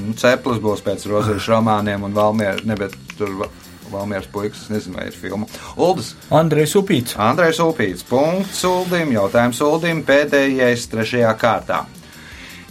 Nu, 0.02 0.14
Ceplis 0.18 0.60
būs 0.64 0.82
pēc 0.86 1.04
rozīšu 1.10 1.52
romāniem 1.56 2.04
un 2.08 2.14
Valmieras, 2.16 2.64
ne, 2.66 2.76
bet 2.80 2.94
tur 3.18 3.34
Va- 3.42 3.50
Valmieras 3.92 4.28
puikas, 4.32 4.62
es 4.64 4.70
nezinu, 4.72 4.96
vai 4.98 5.08
ir 5.10 5.12
filma. 5.18 5.46
Uldis. 5.76 6.14
Andrejs 6.32 6.76
Upīts. 6.80 7.18
Andrejs 7.20 7.60
Upīts. 7.60 8.06
Punkts 8.08 8.62
Uldim. 8.64 9.12
Jautājums 9.12 9.60
Uldim 9.66 10.04
pēdējais 10.08 10.86
trešajā 10.94 11.34
kārtā. 11.42 11.82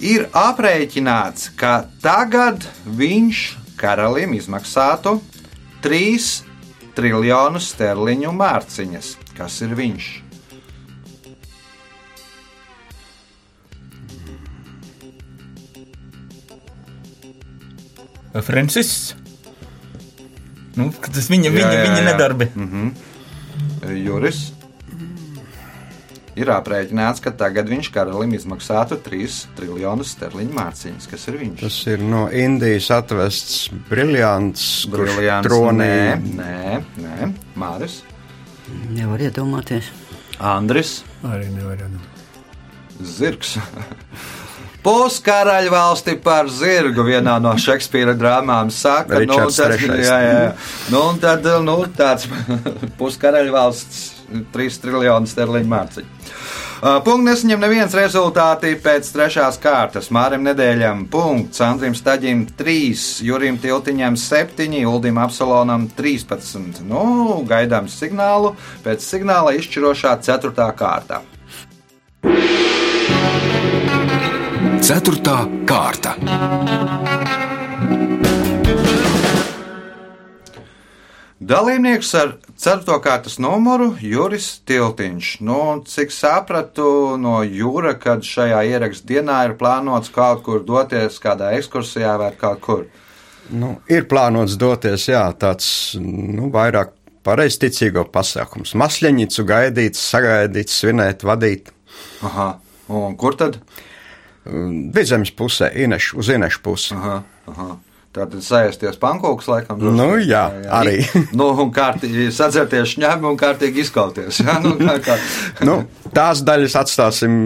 Ir 0.00 0.24
aprēķināts, 0.32 1.50
ka 1.60 1.84
tagad 2.00 2.64
viņš 2.86 3.42
karalim 3.76 4.32
izmaksātu 4.38 5.18
3 5.84 6.42
triljonus 6.96 7.68
sterliņu 7.74 8.32
mārciņas. 8.32 9.12
Kas 9.36 9.60
ir 9.60 9.76
viņš? 9.76 10.08
Francis. 18.46 19.14
Nu, 20.78 20.90
tas 21.02 21.26
viņa, 21.32 21.50
Jā, 21.50 21.54
viņa, 21.56 21.72
jā, 21.74 21.82
viņa 21.84 22.00
jā. 22.00 22.06
nedarbi. 22.06 22.46
Juris. 24.04 24.40
Ir 26.40 26.48
aprēķināts, 26.54 27.20
ka 27.20 27.32
tagad 27.36 27.66
viņš 27.68 27.88
karalim 27.92 28.30
izmaksātu 28.38 28.96
3 29.02 29.40
triljonus 29.58 30.12
sterliņu 30.14 30.54
mārciņas. 30.56 31.08
Kas 31.10 31.26
ir 31.28 31.36
viņš? 31.40 31.64
Tas 31.66 31.78
ir 31.90 32.04
no 32.06 32.28
Indijas 32.32 32.86
atvests 32.94 33.66
briljants, 33.90 34.62
Briljants. 34.88 35.48
tronī. 35.50 35.90
Nē, 36.22 36.22
nē, 36.38 36.80
nē. 37.02 37.30
Māris. 37.60 37.98
Nevar 38.94 39.20
iedomāties. 39.26 39.90
Andris. 40.38 41.00
Arī 41.26 41.50
nevaram. 41.52 41.98
Zirgs. 43.02 43.58
Puskaraļa 44.80 45.72
valsti 45.72 46.14
par 46.24 46.48
zirgu 46.48 47.04
vienā 47.04 47.34
no 47.42 47.52
Šekspīra 47.60 48.14
drāmām 48.16 48.70
saka, 48.72 49.18
Ričards 49.20 49.58
tas, 49.60 49.76
III. 49.76 49.98
jā, 50.06 50.16
jā. 50.24 50.38
Nu, 50.92 51.02
un 51.10 51.20
tad, 51.20 51.44
nu, 51.66 51.82
tāds 51.96 52.24
puskaraļa 53.00 53.52
valsts 53.52 54.00
3 54.54 54.80
triljonu 54.80 55.28
sterliņu 55.28 55.70
mārciņu. 55.70 56.16
Uh, 56.80 56.96
Punkts 57.04 57.26
nesaņem 57.26 57.60
neviens 57.60 57.92
rezultāti 57.92 58.70
pēc 58.80 59.10
trešās 59.12 59.58
kārtas. 59.60 60.06
Mārim 60.16 60.46
nedēļam 60.46 61.02
punkts, 61.12 61.60
Andrim 61.60 61.92
Staģim 61.92 62.46
3, 62.56 63.02
Jurim 63.28 63.58
Tiltiņam 63.60 64.16
7, 64.16 64.78
Uldim 64.88 65.20
Apsolonam 65.20 65.84
13. 65.98 66.80
Nu, 66.88 67.42
gaidām 67.44 67.90
signālu 67.92 68.54
pēc 68.86 69.04
signāla 69.04 69.52
izšķirošā 69.60 70.16
4. 70.24 70.70
kārta. 70.80 71.20
Ceturtā 74.80 75.42
kārta. 75.68 76.14
Dalībnieks 81.40 82.12
ar 82.16 82.32
4. 82.56 82.96
kārtas 83.04 83.36
numuru 83.42 83.90
Juris 84.00 84.46
Tiltiņš. 84.64 85.32
Nu, 85.44 85.58
cik 85.84 86.14
sapratu 86.14 87.16
no 87.20 87.42
Jūra, 87.44 87.92
kad 88.00 88.24
šajā 88.24 88.62
ierakstā 88.70 89.10
dienā 89.12 89.42
ir 89.50 89.54
plānots 89.60 90.12
kaut 90.14 90.40
kur 90.46 90.64
doties 90.64 91.20
kādā 91.20 91.52
ekskursijā 91.58 92.16
vai 92.22 92.30
kaut 92.40 92.64
kur. 92.64 92.86
Nu, 93.52 93.74
ir 93.90 94.08
plānots 94.08 94.56
doties, 94.60 95.10
jā, 95.12 95.26
tāds 95.36 95.68
nu, 96.00 96.48
vairāk 96.54 96.96
pareizticīgo 97.26 98.06
pasākums. 98.14 98.72
Masļaņicu 98.80 99.44
gaidīt, 99.44 100.00
sagaidīt, 100.00 100.72
svinēt, 100.72 101.28
vadīt. 101.28 101.68
Aha. 102.24 102.54
Un 102.90 103.14
kur 103.20 103.36
tad? 103.38 103.60
Vidzemes 104.44 105.30
pusē, 105.36 105.68
Inešu, 105.76 106.18
uz 106.22 106.28
Inešu 106.32 106.62
pusi. 106.64 106.96
Aha, 106.96 107.22
aha. 107.52 107.70
Tātad 108.10 108.42
sēsties 108.42 108.96
pankūks, 108.98 109.46
laikam. 109.46 109.78
Nu, 109.94 110.16
jā, 110.18 110.42
jā, 110.50 110.70
arī. 110.80 110.96
nu, 111.38 111.52
un 111.62 111.68
kārtīgi 111.70 112.32
sadzerties 112.34 112.96
šņēmi 112.96 113.28
un 113.30 113.38
kārtīgi 113.38 113.84
izkauties. 113.84 114.40
Jā, 114.42 114.56
nu, 114.64 114.74
kā, 114.80 114.96
kā. 115.04 115.14
nu, 115.68 115.76
tās 116.16 116.42
daļas 116.46 116.74
atstāsim. 116.82 117.36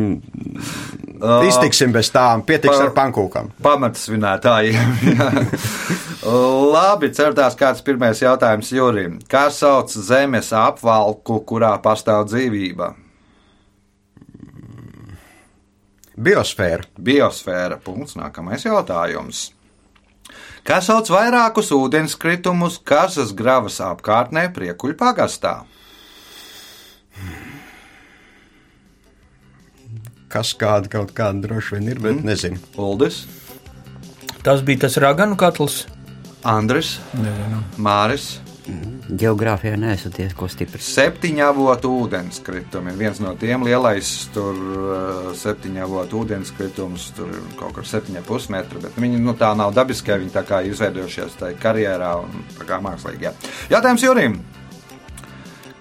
Iztiksim 1.45 1.93
bez 1.93 2.09
tām, 2.13 2.43
pietiks 2.49 2.75
pa, 2.75 2.89
ar 2.89 2.95
pankūkām. 2.97 3.53
Pamatsvinētājiem. 3.65 4.97
Labi, 6.75 7.13
certās 7.17 7.57
kāds 7.61 7.85
pirmais 7.85 8.21
jautājums 8.25 8.73
Jurim. 8.73 9.21
Kā 9.29 9.47
sauc 9.53 9.93
zemes 9.93 10.51
apvalku, 10.57 11.43
kurā 11.49 11.77
pastāv 11.85 12.27
dzīvība? 12.33 12.95
Biosfēra. 16.15 16.87
Biosfēra. 17.01 17.81
Punkts. 17.83 18.19
Nākamais 18.21 18.67
jautājums 18.67 19.49
kas 20.65 20.89
sauc 20.89 21.11
vairākus 21.13 21.71
ūdenskritumus 21.77 22.81
Kazas 22.89 23.35
gravas 23.37 23.81
apkārtnē 23.85 24.49
Priekuļu 24.55 24.97
pagastā. 25.01 25.59
Kas 30.33 30.51
kāda 30.59 30.91
kaut 30.91 31.13
kāda 31.15 31.45
droši 31.45 31.77
vien 31.77 31.93
ir, 31.93 32.01
bet 32.03 32.17
mm. 32.17 32.25
nezinu. 32.27 32.63
Uldis. 32.81 33.23
Tas 34.45 34.65
bija 34.67 34.87
tas 34.87 34.99
raganu 35.01 35.39
katls. 35.39 35.85
Andris. 36.45 36.97
Nezinu. 37.15 37.63
Māris. 37.81 38.33
Geogrāfijā 38.65 39.77
neesat 39.77 40.17
ko 40.39 40.49
stipri. 40.49 40.81
Septiņu 40.81 41.43
avotu 41.45 41.91
ūdenskritumi. 42.05 42.95
Viens 42.97 43.21
no 43.21 43.35
tiem 43.37 43.67
lielais, 43.67 44.13
tur 44.33 44.57
uh, 44.57 45.29
septiņu 45.37 45.83
avotu 45.85 46.23
ūdenskritums, 46.23 47.11
tur 47.19 47.29
ir 47.35 47.43
kaut 47.61 47.77
kur 47.77 47.89
7,5 47.89 48.51
metri. 48.55 48.81
Bet 48.87 48.97
viņi 48.97 49.21
nu, 49.21 49.37
tā 49.37 49.53
nav 49.59 49.75
dabiskie, 49.77 50.17
viņi 50.23 50.33
tā 50.33 50.45
kā 50.49 50.63
izveidojušies 50.71 51.37
tajā 51.43 51.59
karjerā 51.61 52.15
un 52.23 52.47
tā 52.57 52.69
kā 52.69 52.81
mākslīgi. 52.85 53.29
Jā. 53.29 53.35
Jautājums 53.77 54.07
Jurim. 54.07 54.39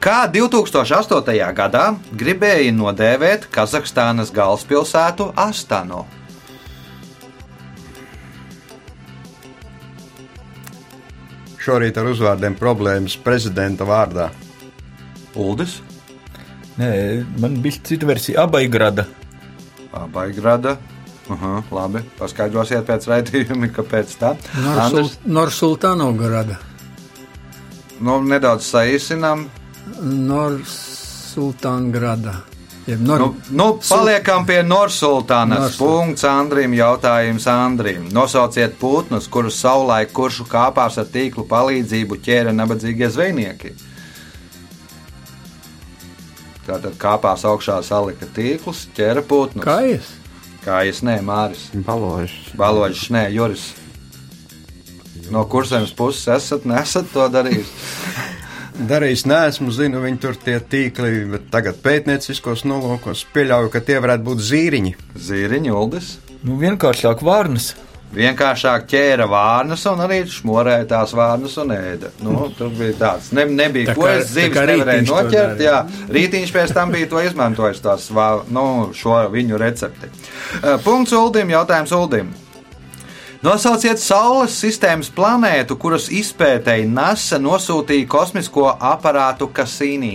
Kā 0.03 0.25
2008. 0.27 1.31
gadā 1.55 1.85
gribēja 2.19 2.75
nodēvēt 2.75 3.47
Kazahstānas 3.55 4.33
galvaspilsētu 4.35 5.29
Astanu? 5.39 6.03
Šorīt 11.63 11.95
ar 11.99 12.05
uzvārdiem 12.11 12.55
problēmas 12.59 13.15
prezidenta 13.23 13.83
vārdā. 13.87 14.25
Uldis? 15.39 15.77
Nē, 16.77 16.89
man 17.39 17.61
bija 17.63 17.79
cita 17.85 18.05
versija- 18.09 18.41
Abaigrada. 18.45 19.03
Abaigrada. 19.93 20.77
Aha, 21.31 21.63
labi, 21.71 21.99
paskaidrosiet 22.19 22.85
pēc 22.87 23.07
raidījuma, 23.07 23.67
kāpēc 23.71 24.17
tā. 24.19 24.35
Norsultānograda. 25.23 26.57
Nu, 28.03 28.21
nedaudz 28.27 28.63
saīsinām. 28.67 29.47
Norsultāngrada. 30.03 32.52
Nor... 32.85 33.19
Nu, 33.19 33.35
nu, 33.49 33.67
paliekam 33.89 34.43
pie 34.45 34.59
Norsultānas. 34.67 35.59
Norsul. 35.59 35.87
Punkts 35.87 36.25
Andrim. 36.27 36.73
Jautājums 36.75 37.47
Andrim. 37.47 38.09
Nosauciet 38.11 38.75
putnus, 38.79 39.29
kurus 39.31 39.59
savulaik 39.63 40.11
kuršu 40.11 40.43
kāpās 40.51 40.99
ar 40.99 41.07
tīklu 41.07 41.45
palīdzību 41.47 42.19
ķēra 42.25 42.51
nabadzīgie 42.55 43.07
zvejnieki. 43.13 43.71
Tātad 46.67 46.99
kāpās 46.99 47.43
augšā 47.47 47.79
salika 47.83 48.27
tīklus, 48.35 48.85
ķēra 48.95 49.23
putnus. 49.27 49.63
Kājas? 49.67 50.11
Kājas, 50.63 51.01
nē, 51.03 51.17
Māris. 51.23 51.65
Baložs. 51.87 52.35
Baložs, 52.59 53.07
nē, 53.11 53.25
Juris. 53.35 53.65
No 55.31 55.43
kursiem 55.47 55.87
puses 55.95 56.27
esat, 56.35 56.67
nesat 56.67 57.11
to 57.15 57.31
darījis. 57.31 57.71
darījis, 58.89 59.25
neesmu, 59.29 59.71
zinu, 59.73 60.01
viņi 60.03 60.19
tur 60.23 60.37
tie 60.39 60.57
tīkli, 60.59 61.23
bet 61.31 61.47
tagad 61.53 61.79
pētnieciskos 61.83 62.65
nolūkos 62.67 63.25
pieļauju, 63.33 63.71
ka 63.73 63.81
tie 63.85 63.99
varētu 64.03 64.27
būt 64.27 64.43
zīriņi. 64.49 64.93
Zīriņi, 65.29 65.73
Uldis? 65.73 66.13
Nu, 66.43 66.57
vienkāršāk 66.61 67.23
vārnas. 67.25 67.73
Vienkāršāk 68.13 68.83
ķēra 68.91 69.25
vārnas 69.25 69.87
un 69.89 70.03
arī 70.05 70.19
smorēja 70.29 70.85
tās 70.91 71.15
vārnas 71.17 71.55
un 71.63 71.73
ēda. 71.73 72.11
Nu, 72.21 72.45
tur 72.53 72.69
bija 72.77 72.93
tāds, 72.99 73.31
ne, 73.33 73.47
nebija 73.49 73.89
tā 73.89 73.95
ko 73.97 74.05
es 74.11 74.29
zivis 74.35 74.59
nevarēju 74.69 75.07
noķert. 75.07 75.63
Jā, 75.65 75.79
rītiņš 76.13 76.53
pēc 76.53 76.75
tam 76.77 76.93
bija 76.93 77.09
to 77.09 77.23
izmantojis, 77.25 77.81
tās, 77.81 78.11
nu, 78.53 78.67
šo 78.97 79.17
viņu 79.33 79.57
recepti. 79.61 80.11
Punkts 80.85 81.15
Uldim, 81.17 81.55
jautājums 81.55 81.95
Uldim. 81.97 82.29
Nosauciet 83.43 83.99
Saules 83.99 84.53
sistēmas 84.55 85.09
planētu, 85.11 85.75
kuras 85.75 86.05
izpētēji 86.07 86.85
NASA 86.87 87.35
nosūtīja 87.43 88.07
kosmisko 88.07 88.69
aparātu 88.71 89.49
Kasīnī. 89.51 90.13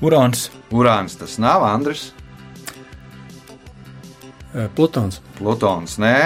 Urāns. 0.00 0.46
Urāns 0.72 1.18
tas 1.20 1.36
nav 1.36 1.66
Andris. 1.68 2.08
Plutons. 4.78 5.20
Plutons, 5.36 6.00
nē. 6.00 6.16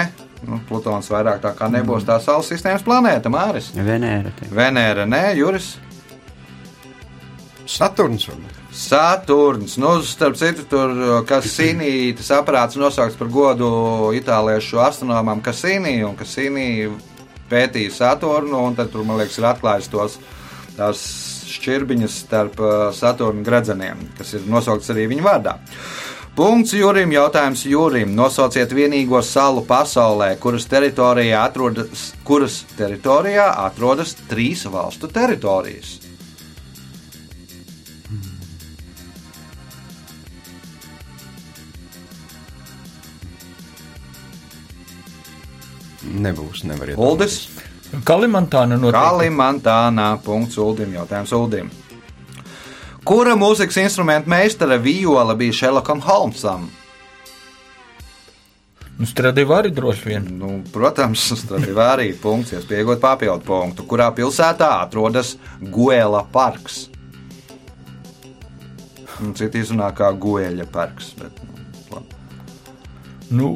Nu, 0.47 0.61
Plutons 0.69 1.11
vairāk 1.11 1.43
tā 1.43 1.51
kā 1.57 1.67
nebūs 1.73 2.07
tā 2.07 2.21
Saules 2.23 2.47
sistēmas 2.53 2.87
planēta, 2.87 3.27
Māris. 3.33 3.73
Venēra. 3.75 4.31
Venēra, 4.47 5.03
nē, 5.11 5.25
Juris. 5.35 5.73
Saturns. 7.67 8.29
Varbūt. 8.31 8.54
Saturns, 8.75 9.77
nu, 9.79 10.01
starp 10.03 10.35
citu, 10.35 10.65
tur 10.67 10.91
Kasīnī, 11.27 12.11
tas 12.17 12.33
aparāts 12.35 12.75
nosaukts 12.75 13.15
par 13.15 13.29
godu 13.31 13.69
itāliešu 14.17 14.81
astronomam 14.83 15.39
Kasīnī, 15.43 16.01
un 16.03 16.17
Kasīnī 16.19 16.67
pētīja 17.47 17.93
Saturnu, 17.95 18.59
un 18.67 18.75
tad 18.75 18.91
tur, 18.91 19.05
man 19.07 19.21
liekas, 19.21 19.37
ir 19.39 19.47
atklājis 19.47 19.87
tos 19.93 20.17
tās 20.75 21.05
šķirbiņas 21.55 22.17
starp 22.25 22.59
Saturnu 22.97 23.45
gredzeniem, 23.47 24.09
kas 24.17 24.35
ir 24.35 24.49
nosaukts 24.51 24.91
arī 24.91 25.07
viņa 25.13 25.23
vārdā. 25.23 25.55
Punkts 26.35 26.73
Jurim, 26.75 27.13
jautājums 27.15 27.61
Jurim. 27.63 28.11
Nosauciet 28.11 28.73
vienīgo 28.75 29.21
salu 29.23 29.63
pasaulē, 29.63 30.33
kuras 30.43 30.67
teritorijā 30.67 31.45
atrodas, 31.47 32.09
kuras 32.27 32.65
teritorijā 32.75 33.53
atrodas 33.69 34.17
trīs 34.27 34.65
valstu 34.67 35.07
teritorijas. 35.07 36.04
Nebūs. 46.15 46.63
Nevar 46.67 46.93
iet. 46.93 46.99
Uldis. 47.01 47.41
Kalimantāna 48.05 48.79
no 48.79 48.91
Kalimantānā. 48.95 50.13
Punkts 50.25 50.57
Uldim. 50.61 50.95
Jautājums 50.97 51.33
Uldim. 51.35 51.69
Kura 53.05 53.35
mūzikas 53.37 53.77
instrumenta 53.83 54.29
meistara 54.31 54.79
viola 54.81 55.35
bija 55.37 55.53
Šerlokam 55.53 56.01
Holmsam? 56.01 56.65
Nu, 58.95 59.05
Stradivāri 59.05 59.69
droši 59.75 60.07
vien. 60.07 60.27
Nu, 60.39 60.49
protams, 60.73 61.27
Stradivāri 61.37 62.13
punkts, 62.23 62.55
iespējot 62.55 63.03
papildu 63.03 63.43
punktu. 63.45 63.85
Kurā 63.89 64.07
pilsētā 64.15 64.71
atrodas 64.85 65.35
Guēla 65.61 66.23
parks? 66.31 66.85
Citi 69.35 69.61
izrunā 69.61 69.91
kā 69.95 70.09
Guēļa 70.11 70.65
parks. 70.71 71.13
Bet, 71.19 71.37
nu, 71.91 72.01
nu, 73.37 73.51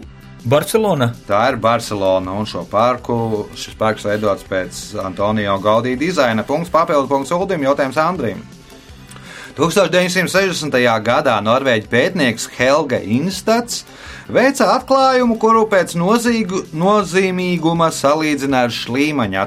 Barcelona. 0.45 1.09
Tā 1.27 1.41
ir 1.51 1.57
Barcelona 1.59 2.37
un 2.39 2.47
šo 2.47 2.63
parku. 2.69 3.47
Šis 3.59 3.75
parks 3.79 4.05
veidots 4.07 4.45
pēc 4.47 4.79
Antonio 5.03 5.57
Gaudī 5.63 5.97
dizaina. 5.99 6.45
Punkts 6.47 6.71
papildu 6.71 7.09
punkts 7.11 7.33
Uldim, 7.35 7.65
jautājums 7.67 7.99
Andrim. 7.99 8.39
1960. 9.59 10.77
gadā 11.03 11.33
norvēģi 11.43 11.89
pētnieks 11.91 12.45
Helga 12.55 13.01
Instats 13.03 13.81
veica 14.31 14.69
atklājumu, 14.77 15.35
kuru 15.41 15.65
pēc 15.67 15.97
nozīgu, 15.99 16.61
nozīmīguma 16.71 17.89
salīdzināja 17.91 18.69
ar 18.69 18.75
šlīmaņa 18.77 19.45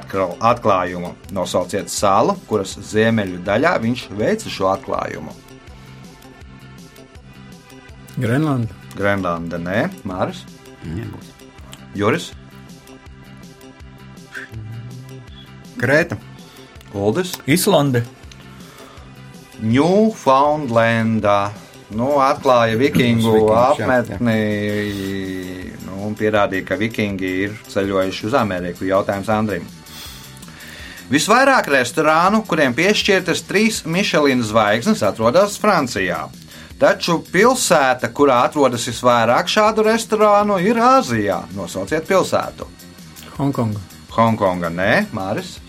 atklājumu. 0.53 1.14
Nosauciet 1.32 1.88
salu, 1.88 2.36
kuras 2.51 2.76
ziemeļu 2.93 3.40
daļā 3.47 3.78
viņš 3.86 4.07
veica 4.18 4.53
šo 4.53 4.68
atklājumu. 4.74 5.32
Grenlanda. 8.20 8.82
Grenlanda, 8.93 9.57
nē, 9.57 9.86
Māris. 10.05 10.45
Nebūs. 10.89 11.35
Juris, 11.95 12.33
Krēta, 15.83 16.14
Uldis, 16.95 17.33
Islande. 17.51 18.05
Newfoundlandā. 19.62 21.53
Nu, 21.93 22.14
atklāja 22.22 22.78
vikingu 22.80 23.51
apmetni 23.53 24.37
nu, 25.85 25.99
un 26.07 26.14
pierādīja, 26.16 26.64
ka 26.70 26.78
vikingi 26.80 27.33
ir 27.49 27.57
ceļojuši 27.68 28.28
uz 28.30 28.37
Ameriku. 28.39 28.87
Jautājums 28.89 29.28
Andrim. 29.35 29.66
Visvairāk 31.12 31.68
restorānu, 31.74 32.41
kuriem 32.49 32.72
piešķirtas 32.78 33.43
trīs 33.45 33.83
Michelin 33.85 34.41
zvaigznes, 34.47 35.03
atrodas 35.05 35.59
Francijā. 35.61 36.24
Taču 36.83 37.20
pilsēta, 37.22 38.09
kurā 38.11 38.41
atrodas 38.43 38.89
visvairāk 38.91 39.47
šādu 39.47 39.85
restorānu, 39.87 40.57
ir 40.59 40.80
Āzijā. 40.83 41.37
Nosauciet 41.55 42.09
pilsētu. 42.09 42.66
Hongkonga. 43.37 43.78
Hongkonga, 44.11 44.70
nē, 44.74 44.89
Māris. 45.14 45.61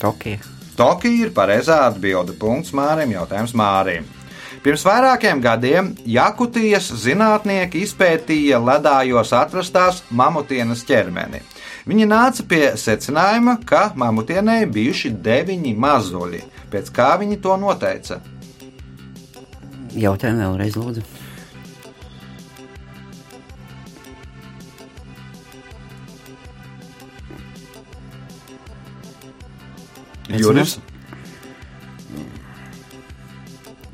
Tokija. 0.00 0.40
Tokija 0.78 1.26
ir 1.26 1.34
pareizā 1.36 1.76
atbilde. 1.90 2.32
Punkts 2.40 2.72
Mārim, 2.72 3.12
jautājums 3.18 3.52
Mārim. 3.52 4.06
Pirms 4.64 4.86
vairākiem 4.88 5.44
gadiem 5.44 5.92
Jakutijas 6.08 6.88
zinātnieki 7.04 7.84
izpētīja 7.84 8.62
ledājos 8.64 9.34
atrastās 9.36 10.00
mamutienas 10.08 10.86
ķermeni. 10.88 11.44
Viņi 11.84 12.08
nāca 12.08 12.48
pie 12.48 12.64
secinājuma, 12.80 13.58
ka 13.68 13.90
mamutienei 13.92 14.64
bijuši 14.72 15.12
deviņi 15.20 15.76
mazuļi. 15.76 16.42
Pēc 16.72 16.92
kā 16.96 17.12
viņi 17.20 17.42
to 17.44 17.60
noteica? 17.60 18.22
Jautājumu 19.96 20.44
vēlreiz, 20.44 20.76
lūdzu. 20.76 21.02
Juris. 30.38 30.76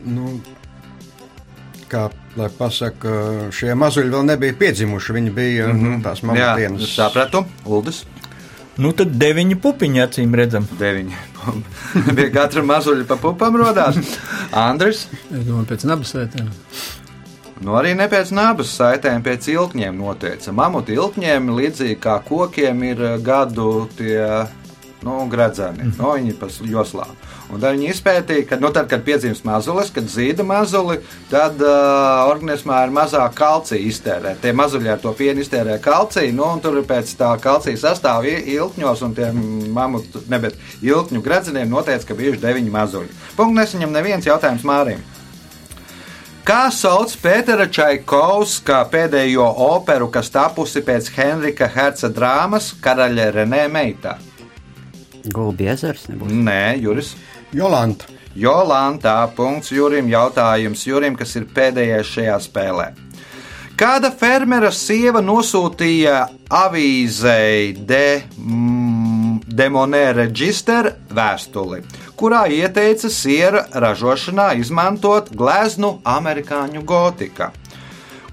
Nu, 0.04 0.40
kā 1.88 2.08
lai 2.36 2.48
pasaka, 2.58 3.12
šie 3.54 3.76
mazuļi 3.78 4.10
vēl 4.12 4.26
nebija 4.32 4.56
piedzimuši. 4.58 5.14
Viņi 5.16 5.32
bija 5.34 5.68
mm 5.68 5.80
-hmm. 5.84 6.02
tās 6.02 6.22
Mhm. 6.22 6.36
Jā, 6.36 6.46
mamutienas. 6.46 6.94
sapratu. 6.94 7.44
Uldis. 7.64 8.04
Nu, 8.76 8.92
tad 8.92 9.08
deviņi 9.08 9.54
pupiņi 9.54 10.02
acīm 10.02 10.34
redzam. 10.34 10.66
Deviņi. 10.78 11.14
Pie 12.16 12.28
katra 12.34 12.64
mazuļa 12.66 13.06
pa 13.08 13.18
pupam 13.20 13.56
rodās. 13.60 14.00
Andris. 14.50 15.06
Es 15.30 15.46
domāju, 15.46 15.70
pēc 15.72 15.88
nabas 15.88 16.14
vērtēm. 16.16 16.52
Nu, 17.64 17.76
arī 17.78 17.94
ne 17.96 18.08
pēc 18.10 18.32
nabas 18.34 18.72
saitēm, 18.76 19.22
pēc 19.24 19.46
ilkņiem 19.52 19.96
noteica. 19.96 20.52
Mamutu 20.52 20.96
ilkņiem, 20.96 21.52
līdzīgi 21.54 21.96
kā 22.02 22.18
kokiem, 22.26 22.82
ir 22.90 23.02
eh, 23.06 23.16
gadu 23.24 23.86
tie 23.96 24.18
nu, 25.04 25.20
gradzeni. 25.30 25.84
Mm. 25.84 25.94
Nu, 26.00 26.10
viņi 26.16 26.34
pa 26.40 26.48
joslām. 26.70 27.14
Un 27.52 27.60
tad 27.60 27.76
viņi 27.76 27.90
izpētīja, 27.92 28.46
ka, 28.48 28.56
nu, 28.58 28.70
tad, 28.74 28.88
kad 28.90 29.02
piedzimst 29.06 29.44
mazulis, 29.46 29.90
kad 29.94 30.08
zīda 30.10 30.42
mazuli, 30.48 30.96
tad 31.30 31.60
uh, 31.60 32.24
organismā 32.32 32.80
ir 32.86 32.94
mazāk 32.96 33.36
kalcija 33.38 33.78
iztērē. 33.84 34.32
Tie 34.42 34.54
mazuļi 34.56 34.90
ar 34.94 35.02
to 35.02 35.12
pienu 35.18 35.44
iztērē 35.44 35.76
kalciju, 35.84 36.32
nu, 36.34 36.46
un 36.56 36.62
tur 36.64 36.80
pēc 36.88 37.12
tā 37.20 37.34
kalcija 37.44 37.76
sastāvā 37.84 38.32
i- 38.32 38.56
ilkņos 38.56 39.04
un 39.04 39.14
tiem 39.14 39.42
mamutu, 39.76 40.24
ne, 40.32 40.40
bet 40.40 40.56
ilkņu 40.82 41.22
gradzeniem 41.22 41.68
noteica, 41.70 42.08
ka 42.08 42.16
bijuši 42.18 42.40
deviņi 42.46 42.72
mazuļi. 42.80 43.12
Punkts 43.36 43.60
nesaņem 43.60 43.92
neviens 43.92 44.26
jautājums 44.32 44.64
Mārim. 44.64 45.04
Kā 46.44 46.66
sauc 46.68 47.12
Pētera 47.22 47.64
Čaikovska 47.72 48.82
pēdējo 48.92 49.46
operu, 49.64 50.10
kas 50.12 50.28
tapusi 50.28 50.82
pēc 50.84 51.06
Henrika 51.16 51.68
Herca 51.72 52.10
drāmas 52.12 52.74
Karaļa 52.84 53.30
Renē 53.32 53.62
meitā? 53.72 54.18
Gulbi 55.32 55.70
ezers 55.72 56.08
nebūs. 56.10 56.32
Nē, 56.32 56.76
Juris. 56.82 57.14
Jolanta. 57.54 58.10
Jolantā, 58.34 59.14
punkts 59.36 59.70
Jurim, 59.70 60.08
jautājums 60.10 60.82
Jurim, 60.88 61.14
kas 61.14 61.36
ir 61.38 61.46
pēdējais 61.54 62.08
šajā 62.16 62.38
spēlē. 62.42 62.88
Kāda 63.78 64.10
fermera 64.14 64.70
sieva 64.74 65.22
nosūtīja 65.22 66.18
avīzei 66.50 67.72
De, 67.74 68.22
mm, 68.38 69.40
Demonē 69.50 70.02
Register 70.18 70.92
vēstuli, 71.14 71.80
kurā 72.18 72.44
ieteica 72.50 73.10
siera 73.10 73.64
ražošanā 73.70 74.52
izmantot 74.58 75.30
gleznu 75.34 75.96
amerikāņu 76.06 76.84
gotika? 76.86 77.52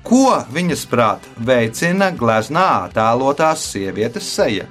Ko 0.02 0.42
viņas 0.50 0.86
prāt 0.90 1.26
veicina 1.38 2.10
gleznā 2.14 2.68
attēlotās 2.88 3.66
sievietes 3.70 4.30
seja? 4.34 4.66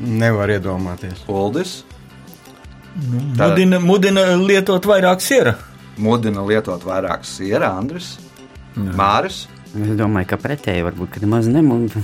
Nevar 0.00 0.48
iedomāties. 0.54 1.24
Uldis 1.28 1.84
Tā- 3.36 3.50
Mudina, 3.52 3.78
mudina 3.78 4.22
lietot 4.36 4.82
vairāk 4.86 5.20
siera. 5.22 5.54
mudina 5.98 6.42
lietot 6.46 6.82
vairāk 6.82 7.24
siera, 7.24 7.68
Andris, 7.78 8.16
Māris. 8.76 9.46
Es 9.68 9.90
domāju, 9.98 10.30
ka 10.30 10.38
pretēji 10.40 10.80
varbūt, 10.86 11.10
ka 11.12 11.20
nemaz 11.20 11.48
nemūžu. 11.52 12.00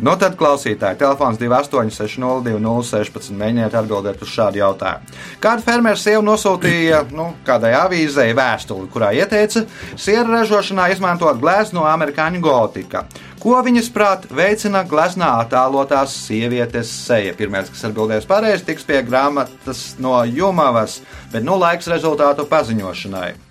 Nu, 0.00 0.14
tad 0.16 0.38
klausītāji, 0.40 0.96
telefons 1.02 1.36
28602016. 1.42 3.34
Mēģiniet 3.36 3.74
atbildēt 3.76 4.22
uz 4.24 4.30
šādu 4.32 4.62
jautājumu. 4.62 5.18
Kāda 5.42 5.60
fermera 5.66 6.00
sieva 6.00 6.22
nosūtīja 6.24 7.02
nu, 7.12 7.26
kādai 7.44 7.74
avīzei 7.76 8.32
vēstuli, 8.36 8.88
kurā 8.92 9.10
ieteica 9.18 9.66
sieru 10.00 10.32
ražošanā 10.38 10.88
izmantot 10.94 11.36
gleznu 11.42 11.82
no 11.82 11.84
amerikāņu 11.90 12.40
gotika? 12.44 13.04
Ko 13.40 13.60
viņas 13.64 13.92
prāt 13.92 14.24
veicina 14.32 14.82
gleznā 14.88 15.34
attēlotās 15.44 16.16
sievietes 16.26 16.88
seja? 17.04 17.36
Pirmais, 17.36 17.68
kas 17.72 17.84
atbildēs 17.88 18.28
pareizi, 18.28 18.66
tiks 18.72 18.88
pie 18.88 19.04
grāmatas 19.04 19.94
no 20.00 20.24
Jumavas, 20.24 21.02
bet 21.32 21.44
nu 21.44 21.60
laiks 21.60 21.88
rezultātu 21.92 22.48
paziņošanai. 22.48 23.49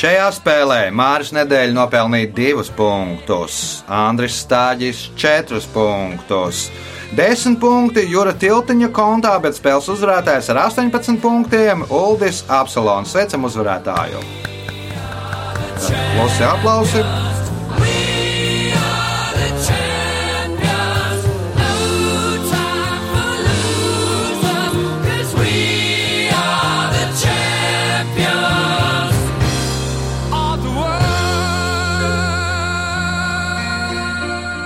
Šajā 0.00 0.30
spēlē 0.32 0.76
Māris 0.96 1.28
Nedēļa 1.36 1.74
nopelnīja 1.76 2.30
divus 2.32 2.70
punktus, 2.72 3.56
Andris 3.84 4.38
Stāģis 4.46 5.02
četrus 5.12 5.66
punktus. 5.74 6.62
10 7.18 7.58
punkti 7.60 8.06
Jūra 8.08 8.32
Tiltiņa 8.32 8.88
kontā, 8.96 9.34
bet 9.44 9.58
spēles 9.58 9.90
uzvarētājs 9.92 10.48
ar 10.54 10.62
18 10.62 11.20
punktiem- 11.20 11.84
Uldis 12.00 12.46
Apsalons. 12.48 13.12
Sveicam 13.12 13.44
uzvarētāju! 13.44 14.24
Klusi 15.84 16.48
aplausi! 16.48 17.04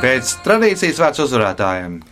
Pēc 0.05 0.35
tradīcijas 0.45 0.99
vārds 1.01 1.23
uzvarētājiem. 1.25 2.03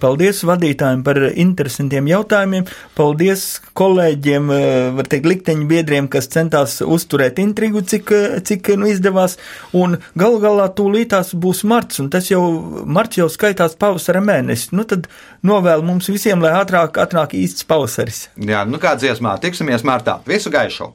Paldies 0.00 0.40
vadītājiem 0.46 1.02
par 1.06 1.18
interesantiem 1.28 2.08
jautājumiem. 2.10 2.64
Paldies 2.98 3.44
kolēģiem, 3.78 4.50
uh, 4.50 4.62
var 4.96 5.08
teikt, 5.10 5.28
likteņu 5.30 5.68
biedriem, 5.70 6.08
kas 6.10 6.30
centās 6.32 6.78
uzturēt 6.82 7.38
intrigu, 7.42 7.82
cik, 7.86 8.10
uh, 8.14 8.36
cik 8.46 8.72
nu 8.80 8.90
izdevās. 8.90 9.36
Un 9.76 9.98
gal 10.18 10.38
galā 10.42 10.66
tūlītās 10.74 11.34
būs 11.38 11.62
marts, 11.62 12.02
un 12.02 12.10
tas 12.10 12.30
jau, 12.30 12.42
marts 12.86 13.20
jau 13.20 13.28
skaitās 13.30 13.78
pavasara 13.78 14.22
mēnesis. 14.24 14.72
Nu 14.74 14.86
tad 14.88 15.06
novēlu 15.46 15.86
mums 15.92 16.10
visiem, 16.10 16.42
lai 16.42 16.56
ātrāk 16.58 16.98
atnāk 17.02 17.38
īsts 17.38 17.68
pavasaris. 17.70 18.28
Jā, 18.34 18.64
nu 18.66 18.82
kā 18.82 18.96
dziesmā, 18.98 19.38
tiksimies 19.42 19.86
martā. 19.86 20.18
Visu 20.30 20.50
gaišu! 20.50 20.94